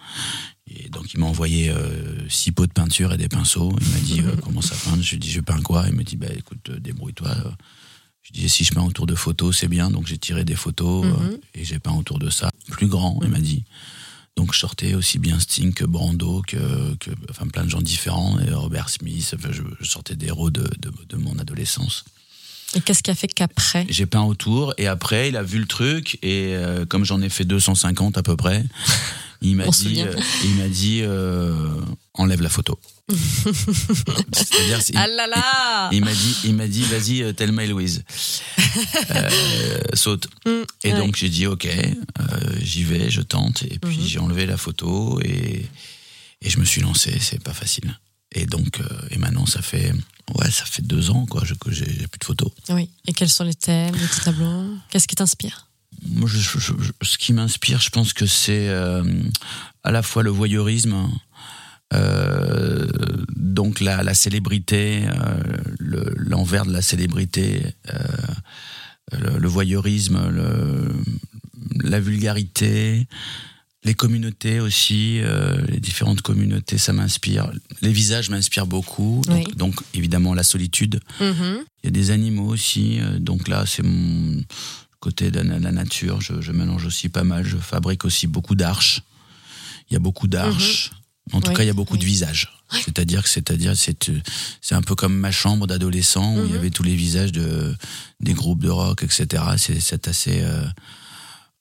[0.71, 3.73] Et donc, il m'a envoyé euh, six pots de peinture et des pinceaux.
[3.81, 5.85] Il m'a dit euh, Comment ça peindre Je lui ai dit Je peins quoi?
[5.87, 7.35] Il m'a dit ben, Écoute, euh, débrouille-toi.
[8.21, 9.89] Je disais si je peins autour de photos, c'est bien.
[9.89, 11.11] Donc j'ai tiré des photos Mhm.
[11.11, 12.49] euh, et j'ai peint autour de ça.
[12.69, 13.63] Plus grand, il m'a dit.
[14.35, 18.37] Donc je sortais aussi bien Sting que Brando, que, que enfin plein de gens différents,
[18.39, 19.33] et Robert Smith.
[19.35, 22.05] Enfin, je, je sortais des héros de, de, de mon adolescence.
[22.75, 23.85] Et qu'est-ce qui a fait qu'après?
[23.89, 27.29] J'ai peint autour et après il a vu le truc et euh, comme j'en ai
[27.29, 28.63] fait 250 à peu près,
[29.41, 31.53] Il m'a dit, euh, il m'a dit, euh,
[32.13, 32.77] enlève la photo.
[34.33, 37.65] C'est-à-dire, c'est- Ah là là il m'a dit, il m'a dit, vas-y, euh, tell my
[37.67, 38.03] Louise,
[39.11, 40.27] Euh, saute.
[40.45, 40.49] Mm,
[40.83, 40.97] Et ouais.
[40.99, 41.95] donc j'ai dit, ok, euh,
[42.61, 43.63] j'y vais, je tente.
[43.63, 44.05] Et puis Mhm.
[44.05, 45.65] j'ai enlevé la photo et
[46.41, 47.17] et je me suis lancé.
[47.19, 47.97] C'est pas facile.
[48.31, 49.91] Et donc, euh, et maintenant ça fait,
[50.35, 52.51] ouais, ça fait deux ans quoi, que j'ai plus de photos.
[52.69, 52.89] Oui.
[53.07, 54.75] Et quels sont les thèmes, les petits tableaux?
[54.89, 55.65] Qu'est-ce qui t'inspire?
[56.07, 59.03] Moi, je- je- je- ce qui m'inspire, je pense que c'est euh,
[59.83, 61.09] à la fois le voyeurisme,
[61.93, 62.87] euh,
[63.35, 65.43] donc la, la célébrité, euh,
[65.79, 67.63] le- l'envers de la célébrité,
[69.11, 70.93] le, le voyeurisme, le-
[71.83, 73.07] la vulgarité,
[73.85, 77.49] les communautés aussi, euh, les différentes communautés, ça m'inspire.
[77.81, 79.53] Les visages m'inspirent beaucoup, donc, Oui.
[79.55, 80.99] donc évidemment la solitude.
[81.21, 81.59] Mhm.
[81.83, 84.43] Il y a des animaux aussi, euh, donc là c'est mon
[84.99, 86.19] côté de la, nature.
[86.19, 87.45] Je, je mélange aussi pas mal.
[87.45, 89.01] Je fabrique aussi beaucoup d'arches.
[89.89, 90.91] Il y a beaucoup d'arches.
[91.31, 91.99] En tout Oui, cas, il y a beaucoup oui.
[91.99, 92.51] de visages.
[92.83, 94.11] C'est-à-dire que c'est-à-dire c'est
[94.61, 96.57] c'est un peu comme ma chambre d'adolescent où il y Mhm.
[96.59, 97.73] avait tous les visages de
[98.19, 99.25] des groupes de rock, etc.
[99.57, 100.41] C'est c'est assez.
[100.41, 100.65] euh,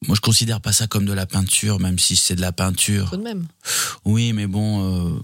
[0.06, 3.10] Moi, je considère pas ça comme de la peinture, même si c'est de la peinture.
[3.10, 3.46] Tout de même.
[4.04, 5.20] Oui, mais bon, euh,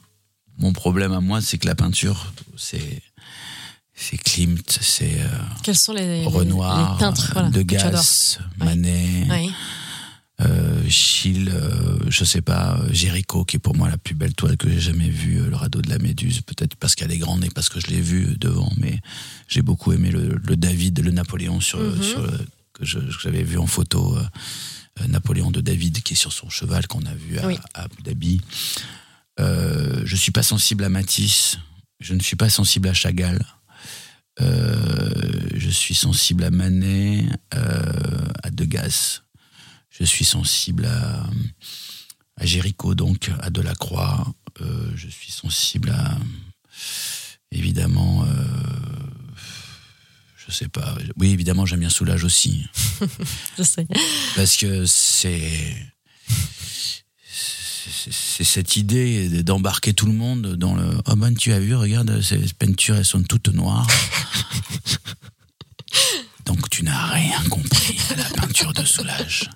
[0.59, 3.03] mon problème à moi, c'est que la peinture, c'est
[3.97, 5.29] c'est Klimt, c'est euh,
[5.63, 8.41] Quels sont les, les- Renoir, les peintres voilà, Degas.
[8.59, 9.53] Manet, Oui.
[10.41, 14.35] euh, Schill, euh, je sais pas, euh, Géricault, qui est pour moi la plus belle
[14.35, 17.19] toile que j'ai jamais vue, euh, le radeau de la Méduse, peut-être parce qu'elle est
[17.19, 18.99] grande et parce que je l'ai vue euh, devant, mais
[19.47, 22.03] j'ai beaucoup aimé le, le David, le Napoléon sur, Mhm.
[22.03, 24.25] sur le- que j'avais vu en photo, euh,
[25.01, 27.57] euh, Napoléon de David qui est sur son cheval qu'on a vu à, Oui.
[27.75, 28.41] à Abu Dhabi.
[29.41, 31.59] Euh, je suis pas sensible à Matisse,
[32.01, 33.45] je ne suis pas sensible à Chagall.
[34.41, 39.23] Euh, je suis sensible à Manet, à Degas.
[39.91, 41.25] Je suis sensible à,
[42.37, 44.27] à Géricault, donc à Delacroix.
[44.95, 46.19] Je suis sensible à,
[47.53, 48.27] évidemment,
[50.49, 50.95] je sais pas.
[51.17, 52.67] Oui, évidemment, j'aime bien Soulage aussi.
[53.59, 53.87] Je sais.
[54.37, 55.75] Parce que c'est.
[57.31, 60.99] c'est- cette idée d'embarquer tout le monde dans le.
[61.07, 63.87] Oh ben, tu as vu, regarde, ces peintures, elles sont toutes noires.
[66.45, 69.49] Donc, tu n'as rien compris à la peinture de Soulage.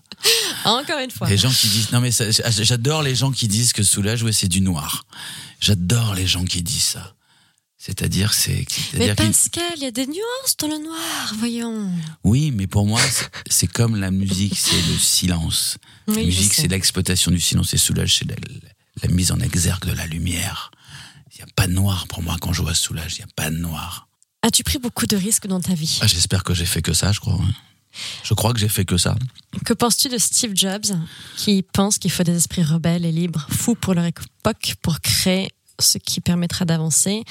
[0.65, 1.29] Encore une fois.
[1.29, 1.93] Les gens qui disent.
[1.93, 2.11] Non, mais
[2.63, 5.05] j'adore les gens qui disent que Soulage, ouais, c'est du noir.
[5.61, 7.15] J'adore les gens qui disent ça.
[7.89, 8.67] C'est-à-dire, c'est.
[8.99, 11.91] Mais Pascal, il y a des nuances dans le noir, voyons.
[12.23, 13.01] Oui, mais pour moi,
[13.49, 15.79] c'est- comme la musique, c'est le silence.
[16.07, 18.37] Oui, la musique, c'est l'exploitation du silence et Soulage, c'est la,
[19.03, 20.71] la mise en exergue de la lumière.
[21.33, 23.33] Il n'y a pas de noir pour moi quand je vois Soulage, il n'y a
[23.35, 24.09] pas de noir.
[24.43, 25.99] As-tu pris beaucoup de risques dans ta vie?
[26.03, 27.41] Ah, J'espère que j'ai fait que ça, je crois.
[28.23, 29.17] Je crois que j'ai fait que ça.
[29.65, 30.85] Que penses-tu de Steve Jobs,
[31.37, 35.49] qui pense qu'il faut des esprits rebelles et libres, fous pour leur époque, pour créer
[35.81, 37.25] ce qui permettra d'avancer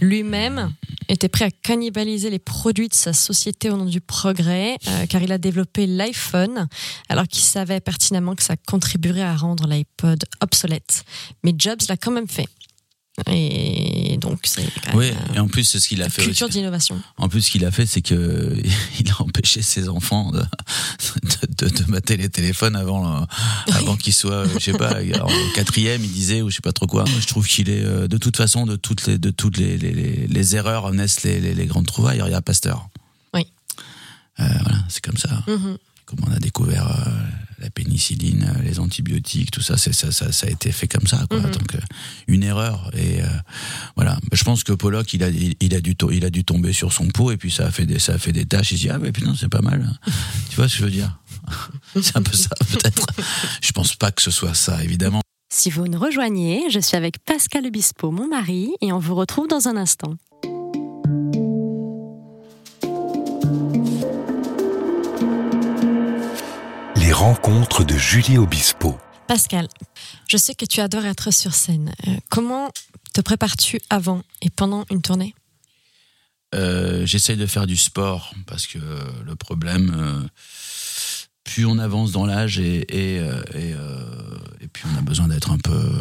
[0.00, 0.72] Lui-même
[1.08, 5.22] était prêt à cannibaliser les produits de sa société au nom du progrès, euh, car
[5.22, 6.68] il a développé l'iPhone,
[7.08, 11.04] alors qu'il savait pertinemment que ça contribuerait à rendre l'iPod obsolète.
[11.44, 12.48] Mais Jobs l'a quand même fait.
[13.30, 16.22] Et donc, c'est Oui, euh, et en plus, ce qu'il a fait.
[16.22, 17.00] culture d'innovation.
[17.18, 18.56] En plus, ce qu'il a fait, c'est que
[19.00, 23.24] il a empêché ses enfants de, de, de, de mater les téléphones avant, euh,
[23.74, 26.72] avant qu'ils soient, euh, je sais pas, en quatrième, il disait, ou je sais pas
[26.72, 27.04] trop quoi.
[27.20, 29.92] Je trouve qu'il est, euh, de toute façon, de toutes les, de toutes les, les,
[29.92, 32.22] les, les erreurs naissent les, les, grandes trouvailles.
[32.24, 32.88] Il y a Pasteur.
[33.34, 33.46] Oui.
[34.40, 35.42] Euh, voilà, c'est comme ça.
[35.46, 35.76] Mhm.
[36.06, 37.10] Comme on a découvert euh,
[37.62, 41.24] la pénicilline, les antibiotiques, tout ça, c'est ça, ça, ça a été fait comme ça,
[41.30, 41.40] quoi.
[41.40, 41.78] Donc euh,
[42.26, 43.26] une erreur et euh,
[43.96, 44.18] voilà.
[44.32, 46.92] Je pense que Pollock, il a, il, il a dû, il a dû tomber sur
[46.92, 48.72] son pot et puis ça a fait des, ça a fait des tâches.
[48.72, 49.88] Il se dit ah mais putain c'est pas mal.
[50.50, 51.18] tu vois ce que je veux dire?
[52.00, 53.06] C'est un peu ça peut-être.
[53.60, 55.20] Je pense pas que ce soit ça évidemment.
[55.52, 59.48] Si vous nous rejoignez, je suis avec Pascal Obispo, mon mari, et on vous retrouve
[59.48, 60.14] dans un instant.
[67.12, 68.98] Les rencontres de Julie Obispo.
[69.28, 69.68] Pascal,
[70.30, 71.92] je sais que tu adores être sur scène.
[72.08, 72.70] Euh, comment
[73.12, 75.34] te prépares-tu avant et pendant une tournée?
[76.54, 80.26] Euh, J'essaye de faire du sport parce que euh, le problème, euh,
[81.44, 85.28] plus on avance dans l'âge et, et, euh, et, euh, et puis on a besoin
[85.28, 85.92] d'être un peu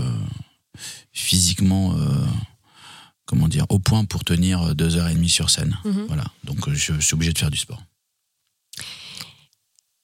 [1.11, 2.25] physiquement, euh,
[3.25, 5.77] comment dire, au point pour tenir deux heures et demie sur scène.
[5.83, 6.05] Mhm.
[6.07, 7.83] Voilà, donc euh, je, suis obligé de faire du sport.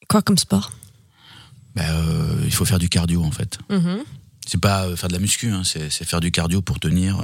[0.09, 0.73] Quoi comme sport?
[1.77, 3.57] Ben, euh, il faut faire du cardio en fait.
[3.69, 3.99] Mhm.
[4.47, 7.23] C'est pas euh, faire de la muscu, hein, c'est faire du cardio pour tenir, euh,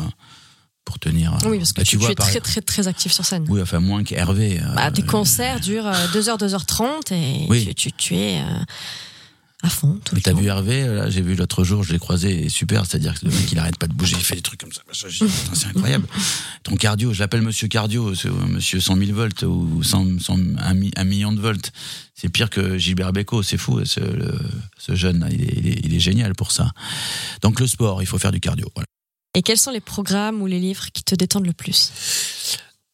[0.86, 1.38] pour tenir.
[1.46, 3.46] Oui, parce que bah, tu, tu es très, très, très actif sur scène.
[3.48, 4.62] Oui, enfin moins qu'Hervé.
[4.76, 7.74] Bah, tes concerts durent 2h, 2h30 et Oui.
[7.76, 8.42] tu, es
[9.64, 9.98] à fond.
[10.04, 12.86] Tout Mais t'as vu Hervé, là, j'ai vu l'autre jour, je l'ai croisé, et super,
[12.86, 14.82] c'est-à-dire que le mec, il arrête pas de bouger, il fait des trucs comme ça.
[15.54, 16.06] C'est incroyable.
[16.64, 20.74] Ton cardio, je l'appelle monsieur cardio, euh, monsieur 100 000 volts ou 100, 100 un,
[20.74, 21.72] mi- un million de volts.
[22.14, 24.38] C'est pire que Gilbert Bécaud, c'est fou, ce, le-
[24.78, 26.72] ce jeune, là, il est, il, est, il est génial pour ça.
[27.42, 28.68] Donc le sport, il faut faire du cardio.
[28.76, 28.86] voilà.
[29.36, 31.92] Et quels sont les programmes ou les livres qui te détendent le plus?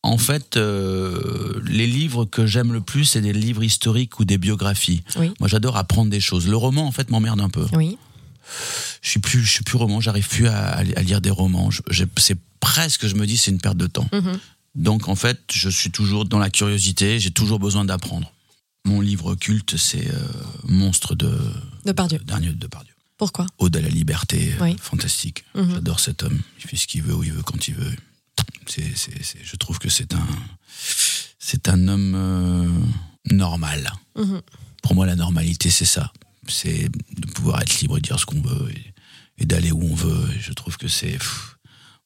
[0.01, 4.38] En fait, euh, les livres que j'aime le plus, c'est des livres historiques ou des
[4.38, 5.03] biographies.
[5.17, 5.31] Oui.
[5.39, 6.47] Moi, j'adore apprendre des choses.
[6.47, 7.65] Le roman, en fait, m'emmerde un peu.
[7.73, 7.97] Oui.
[9.03, 11.69] je suis plus je suis plus roman j'arrive plus à, à lire des romans
[12.17, 14.39] c'est presque je me dis c'est une perte de temps Mhm.
[14.73, 18.31] donc en fait je suis toujours dans la curiosité j'ai toujours besoin d'apprendre
[18.85, 20.17] mon livre culte c'est euh,
[20.63, 21.31] Monstre de
[21.85, 22.17] Depardieu.
[22.25, 23.45] d'Arnaud Depardieu Pourquoi?
[23.59, 25.71] Ode à la liberté euh, fantastique Mhm.
[25.75, 27.93] j'adore cet homme il fait ce qu'il veut où il veut quand il veut
[28.69, 30.27] c'est c'est c'est- je trouve que c'est un
[31.39, 32.69] c'est un homme euh,
[33.32, 34.41] normal Mhm.
[34.84, 36.12] pour moi, la normalité, c'est ça.
[36.47, 38.93] C'est de pouvoir être libre et dire ce qu'on veut et,
[39.43, 40.29] et d'aller où on veut.
[40.36, 41.12] Et je trouve que c'est.
[41.17, 41.58] pff,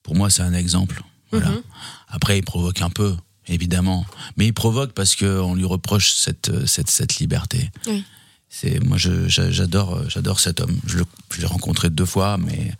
[0.03, 1.01] Pour moi, c'est un exemple.
[1.31, 1.49] Voilà.
[1.49, 1.61] Mhm.
[2.09, 3.15] Après, il provoque un peu,
[3.47, 4.05] évidemment.
[4.37, 7.71] Mais il provoque parce qu'on lui reproche cette, euh, cette, cette liberté.
[7.87, 8.03] Oui.
[8.49, 10.77] C'est, moi, je- j'adore, euh, j'adore cet homme.
[10.85, 12.73] Je, le- je l'ai rencontré deux fois, mais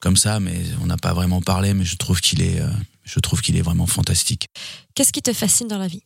[0.00, 1.74] comme ça, mais on n'a pas vraiment parlé.
[1.74, 2.70] Mais je trouve qu'il est, euh,
[3.08, 4.48] je trouve qu'il est vraiment fantastique.
[4.94, 6.02] Qu'est-ce qui te fascine dans la vie?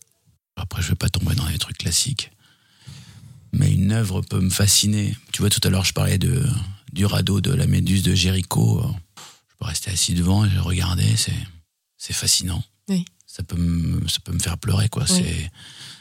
[0.57, 2.31] Après, je vais pas tomber dans les trucs classiques.
[3.53, 5.17] Mais une œuvre peut me fasciner.
[5.33, 6.47] Tu vois, tout à l'heure, je parlais de,
[6.93, 8.83] du radeau de la Méduse de Jéricho.
[9.17, 11.17] Je peux rester assis devant et le regarder.
[11.17, 12.63] C'est, fascinant.
[12.89, 13.05] Oui.
[13.27, 15.05] Ça peut me, ça peut me faire pleurer, quoi.
[15.09, 15.17] Oui.
[15.25, 15.51] C'est,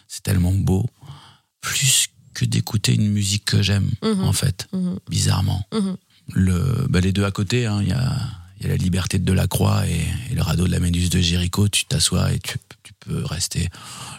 [0.07, 0.85] c'est tellement beau.
[1.61, 4.23] Plus que d'écouter une musique que j'aime, Mhm.
[4.23, 4.67] en fait.
[4.73, 4.99] Mhm.
[5.09, 5.65] Bizarrement.
[5.73, 5.97] Mhm.
[6.33, 8.17] Le, bah, les deux à côté, hein, il y a,
[8.61, 11.19] il y a la liberté de Delacroix et, et le radeau de la Méduse de
[11.19, 11.67] Jéricho.
[11.67, 13.67] Tu t'assois et tu, tu peux rester.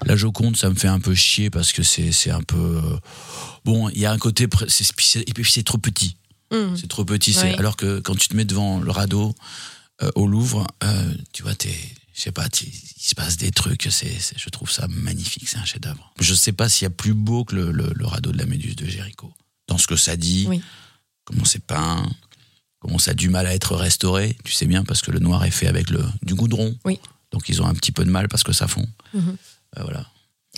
[0.04, 2.80] La Joconde, ça me fait un peu chier parce que c'est, c'est un peu.
[2.84, 2.96] euh,
[3.64, 4.44] bon, il y a un côté.
[4.44, 4.48] et
[5.32, 6.16] puis c'est trop petit.
[6.52, 6.76] Mhm.
[6.76, 7.36] C'est trop petit.
[7.42, 7.50] Oui.
[7.56, 9.32] Alors que quand tu te mets devant le radeau
[10.02, 11.74] euh, au Louvre, euh, tu vois, t'es.
[12.14, 15.56] Je sais pas, il se passe des trucs, c'est, c'est- je trouve ça magnifique, c'est
[15.56, 16.12] un chef-d'œuvre.
[16.20, 18.44] Je sais pas s'il y a plus beau que le, le- le radeau de la
[18.44, 19.32] Méduse de Jéricho.
[19.66, 20.60] Dans ce que ça dit, Oui.
[21.24, 22.06] comment c'est peint,
[22.82, 25.44] comment ça a du mal à être restauré, tu sais bien, parce que le noir
[25.44, 26.76] est fait avec le, du goudron.
[26.84, 26.98] Oui.
[27.30, 28.86] Donc ils ont un petit peu de mal parce que ça fond.
[29.14, 29.36] Mhm.
[29.78, 30.06] Euh, voilà,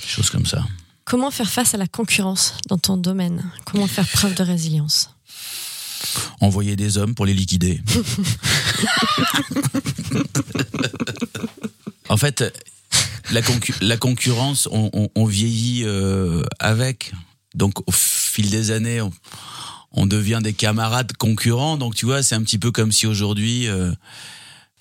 [0.01, 0.65] des choses comme ça.
[1.05, 3.45] Comment faire face à la concurrence dans ton domaine?
[3.67, 5.11] Comment faire preuve de résilience?
[6.41, 7.81] Envoyer des hommes pour les liquider.
[12.09, 12.45] en fait,
[13.33, 17.13] la, concu- la concurrence, on, on- on vieillit euh, avec.
[17.55, 19.13] Donc, au fil des années, on,
[19.95, 21.77] on devient des camarades concurrents.
[21.79, 23.93] Donc, tu vois, c'est un petit peu comme si aujourd'hui, euh,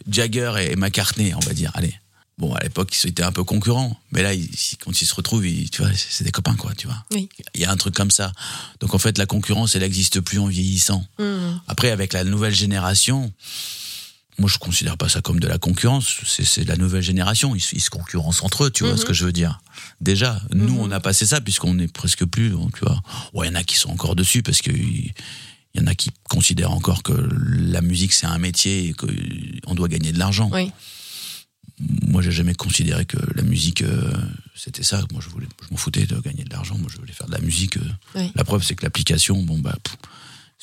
[0.09, 1.93] Jagger et McCartney, on va dire, allez.
[2.39, 3.97] Bon, à l'époque, ils étaient un peu concurrents.
[4.11, 4.49] Mais là, ils-
[4.83, 7.05] quand ils se retrouvent, ils- tu vois, c'est des copains, quoi, tu vois.
[7.13, 7.29] Oui.
[7.53, 8.31] Il y a un truc comme ça.
[8.79, 11.05] Donc, en fait, la concurrence, elle n'existe plus en vieillissant.
[11.19, 11.61] Mhm.
[11.67, 13.31] Après, avec la nouvelle génération,
[14.39, 16.17] moi je considère pas ça comme de la concurrence.
[16.25, 17.55] C'est la nouvelle génération.
[17.55, 18.97] Ils, se- ils se concurrencent entre eux, tu vois Mhm.
[18.99, 19.59] ce que je veux dire.
[20.01, 23.01] Déjà, nous on a passé ça puisqu'on est presque plus, tu vois.
[23.33, 25.13] Ouais, il y en a qui sont encore dessus parce que il
[25.75, 29.87] y en a qui considèrent encore que la musique c'est un métier et qu'on doit
[29.87, 30.49] gagner de l'argent.
[30.53, 30.71] Oui.
[32.07, 34.13] Moi, j'ai jamais considéré que la musique euh,
[34.55, 35.03] c'était ça.
[35.11, 36.77] Moi, je voulais, je m'en foutais de gagner de l'argent.
[36.77, 37.77] Moi, je voulais faire de la musique.
[37.77, 37.89] euh.
[38.15, 38.31] Oui.
[38.35, 39.97] La preuve, c'est que l'application, bon bah, pff,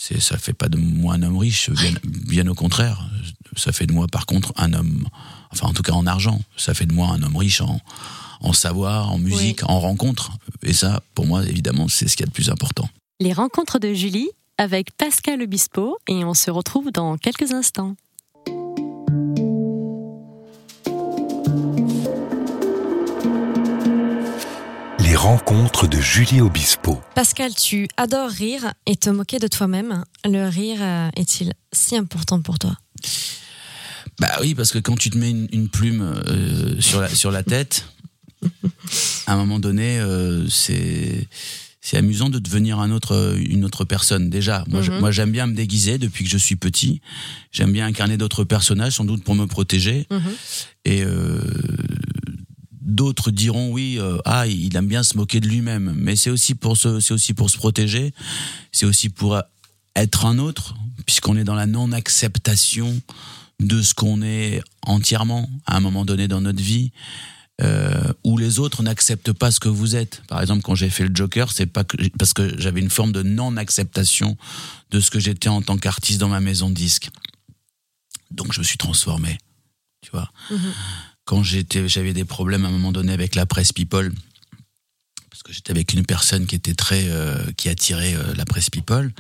[0.03, 1.69] c'est ça fait pas de moi un homme riche.
[1.69, 3.07] Bien, bien au contraire,
[3.55, 5.07] ça fait de moi, par contre, un homme.
[5.53, 7.79] Enfin, en tout cas, en argent, ça fait de moi un homme riche en
[8.41, 10.33] en savoir, en musique, en rencontres.
[10.63, 12.89] Et ça, pour moi, évidemment, c'est ce qu'il y a de plus important.
[13.21, 17.97] Les rencontres de Julie avec Pascal Obispo et on se retrouve dans quelques instants.
[25.20, 26.98] Rencontres de Julie Obispo.
[27.14, 30.02] Pascal, tu adores rire et te moquer de toi-même.
[30.24, 32.74] Le rire euh, est-il si important pour toi?
[34.18, 37.30] Bah oui, parce que quand tu te mets une, une plume euh, sur, la, sur
[37.30, 37.85] la tête,
[39.27, 41.29] à un moment donné, euh, c'est
[41.83, 44.29] c'est amusant de devenir un autre, une autre personne.
[44.31, 45.00] Déjà, moi, je- Mhm.
[45.00, 47.00] moi j'aime bien me déguiser depuis que je suis petit.
[47.52, 50.06] J'aime bien incarner d'autres personnages, sans doute pour me protéger.
[50.10, 50.21] Mhm.
[50.87, 51.40] Et euh,
[52.91, 55.95] d'autres diront oui, euh, ah, il aime bien se moquer de lui-même.
[55.97, 58.13] Mais c'est aussi pour se, c'est aussi pour se protéger.
[58.73, 59.41] C'est aussi pour
[59.97, 60.75] être un autre,
[61.07, 63.01] puisqu'on est dans la non-acceptation
[63.61, 66.93] de ce qu'on est entièrement à un moment donné dans notre vie.
[67.63, 70.23] Euh, où les autres n'acceptent pas ce que vous êtes.
[70.29, 71.85] Par exemple, quand j'ai fait le Joker, c'est pas
[72.19, 74.38] parce que j'avais une forme de non-acceptation
[74.91, 77.11] de ce que j'étais en tant qu'artiste dans ma maison de disques.
[78.31, 79.37] Donc je me suis transformé,
[80.01, 80.31] tu vois.
[80.51, 80.73] Mhm.
[81.31, 84.12] Quand j'étais, j'avais des problèmes à un moment donné avec la presse People,
[85.31, 88.68] parce que j'étais avec une personne qui était très, euh, qui attirait euh, la presse
[88.68, 89.12] people.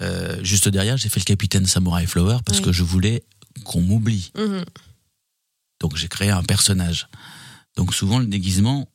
[0.00, 2.66] Euh, juste derrière, j'ai fait le capitaine Samurai Flower parce Oui.
[2.66, 3.24] que je voulais
[3.64, 4.30] qu'on m'oublie.
[4.38, 4.64] Mhm.
[5.80, 7.08] Donc j'ai créé un personnage.
[7.76, 8.88] Donc souvent le déguisement,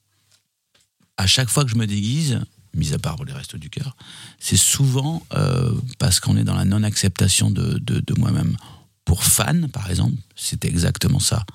[1.18, 2.40] à chaque fois que je me déguise,
[2.74, 3.98] mis à part pour les restes du cœur,
[4.40, 8.56] c'est souvent euh, parce qu'on est dans la non-acceptation de, de, de moi-même.
[9.04, 11.46] Pour fan, par exemple, c'était exactement ça.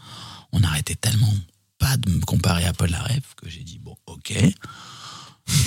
[0.53, 1.33] On arrêtait tellement
[1.79, 4.35] pas de me comparer à Paul Laref que j'ai dit bon, ok,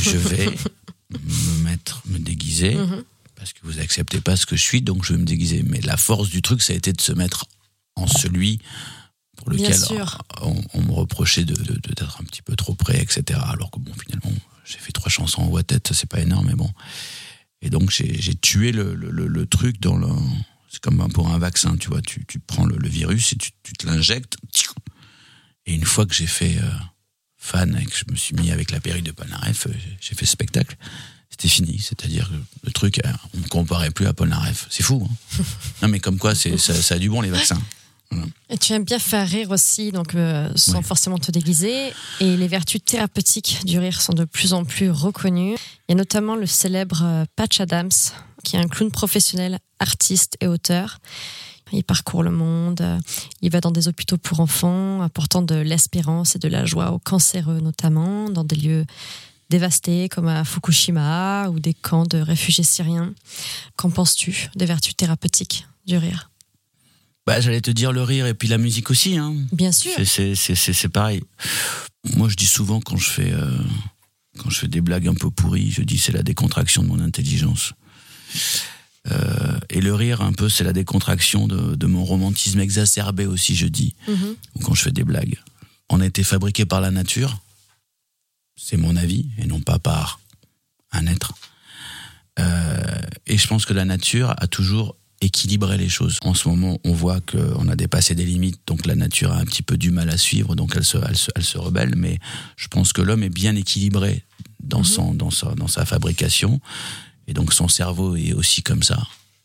[0.01, 0.45] je vais
[1.11, 3.03] me mettre, me déguiser Mhm.
[3.35, 5.63] parce que vous acceptez pas ce que je suis, donc je vais me déguiser.
[5.63, 7.45] Mais la force du truc, ça a été de se mettre
[7.95, 8.59] en celui
[9.37, 9.73] pour lequel
[10.41, 13.39] on, on me reprochait de, de- de- d'être un petit peu trop près, etc.
[13.51, 14.31] Alors que bon, finalement,
[14.65, 16.71] j'ai fait trois chansons en voix tête, c'est pas énorme, mais bon.
[17.61, 20.07] Et donc j'ai, j'ai tué le, le- le- le truc dans le.
[20.75, 22.01] C'est comme pour un vaccin, tu vois.
[22.01, 24.35] Tu, tu prends le, le virus et tu, tu te l'injectes.
[25.65, 26.69] Et une fois que j'ai fait euh,
[27.37, 30.25] fan et que je me suis mis avec la perruque de Polnareff, euh, j'ai fait
[30.25, 30.75] spectacle.
[31.29, 34.67] C'était fini, c'est-à-dire que le truc, euh, on ne comparait plus à Polnareff.
[34.69, 35.07] C'est fou.
[35.39, 35.43] Hein
[35.81, 37.61] non, mais comme quoi, c'est, ça, ça a du bon les vaccins.
[38.49, 40.83] Et tu aimes bien faire rire aussi, donc euh, sans Ouais.
[40.83, 41.93] forcément te déguiser.
[42.19, 45.55] Et les vertus thérapeutiques du rire sont de plus en plus reconnues.
[45.87, 47.89] Il y a notamment le célèbre Patch Adams,
[48.43, 50.99] qui est un clown professionnel, artiste et auteur.
[51.71, 52.99] Il parcourt le monde,
[53.41, 56.99] il va dans des hôpitaux pour enfants, apportant de l'espérance et de la joie aux
[56.99, 58.85] cancéreux notamment, dans des lieux
[59.49, 63.13] dévastés comme à Fukushima ou des camps de réfugiés syriens.
[63.77, 66.29] Qu'en penses-tu des vertus thérapeutiques du rire?
[67.25, 69.17] Bah, j'allais te dire le rire et puis la musique aussi.
[69.17, 69.35] Hein.
[69.51, 69.91] Bien sûr.
[69.95, 71.23] C'est, c'est, c'est, c'est, c'est pareil.
[72.15, 73.57] Moi, je dis souvent quand je fais euh,
[74.37, 76.99] quand je fais des blagues un peu pourries, je dis c'est la décontraction de mon
[76.99, 77.73] intelligence.
[79.11, 83.55] Euh, et le rire, un peu, c'est la décontraction de, de mon romantisme exacerbé aussi,
[83.55, 84.35] je dis, Mhm.
[84.55, 85.37] ou quand je fais des blagues.
[85.89, 87.37] On a été fabriqué par la nature,
[88.55, 90.19] c'est mon avis, et non pas par
[90.91, 91.33] un être.
[92.39, 92.83] Euh,
[93.27, 96.17] et je pense que la nature a toujours équilibré les choses.
[96.23, 99.45] En ce moment, on voit qu'on a dépassé des limites, donc la nature a un
[99.45, 102.19] petit peu du mal à suivre, donc elle se, elle se, elle se rebelle, mais
[102.57, 104.23] je pense que l'homme est bien équilibré
[104.61, 106.59] dans, son, dans, sa, dans sa fabrication,
[107.27, 109.01] et donc son cerveau est aussi comme ça,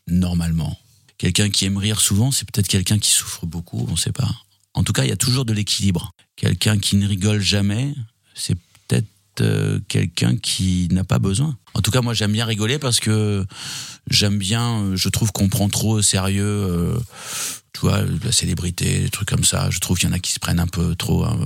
[0.07, 0.77] normalement.
[1.17, 4.29] Quelqu'un qui aime rire souvent, c'est peut-être quelqu'un qui souffre beaucoup, on ne sait pas.
[4.73, 6.11] En tout cas, il y a toujours de l'équilibre.
[6.35, 7.93] Quelqu'un qui ne rigole jamais,
[8.33, 8.55] c'est
[8.87, 9.07] peut-être
[9.41, 11.57] euh, quelqu'un qui n'a pas besoin.
[11.73, 13.45] En tout cas, moi, j'aime bien rigoler parce que
[14.09, 16.99] j'aime bien, euh, je trouve qu'on prend trop au sérieux, euh,
[17.73, 19.69] tu vois, la célébrité, des trucs comme ça.
[19.69, 21.37] Je trouve qu'il y en a qui se prennent un peu trop, un,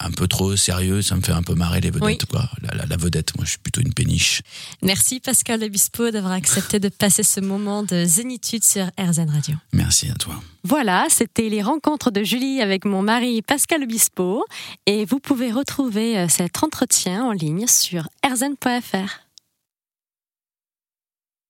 [0.00, 1.02] un peu trop sérieux.
[1.02, 2.18] Ça me fait un peu marrer les vedettes, Oui.
[2.30, 2.48] quoi.
[2.62, 4.42] La, la- la vedette, moi, je suis plutôt une péniche.
[4.82, 9.54] Merci Pascal Obispo d'avoir accepté de passer ce moment de zénitude sur RZN Radio.
[9.72, 10.34] Merci à toi.
[10.64, 14.44] Voilà, c'était les rencontres de Julie avec mon mari Pascal Obispo
[14.86, 19.20] et vous pouvez retrouver euh, cet entretien en ligne sur rzn.fr.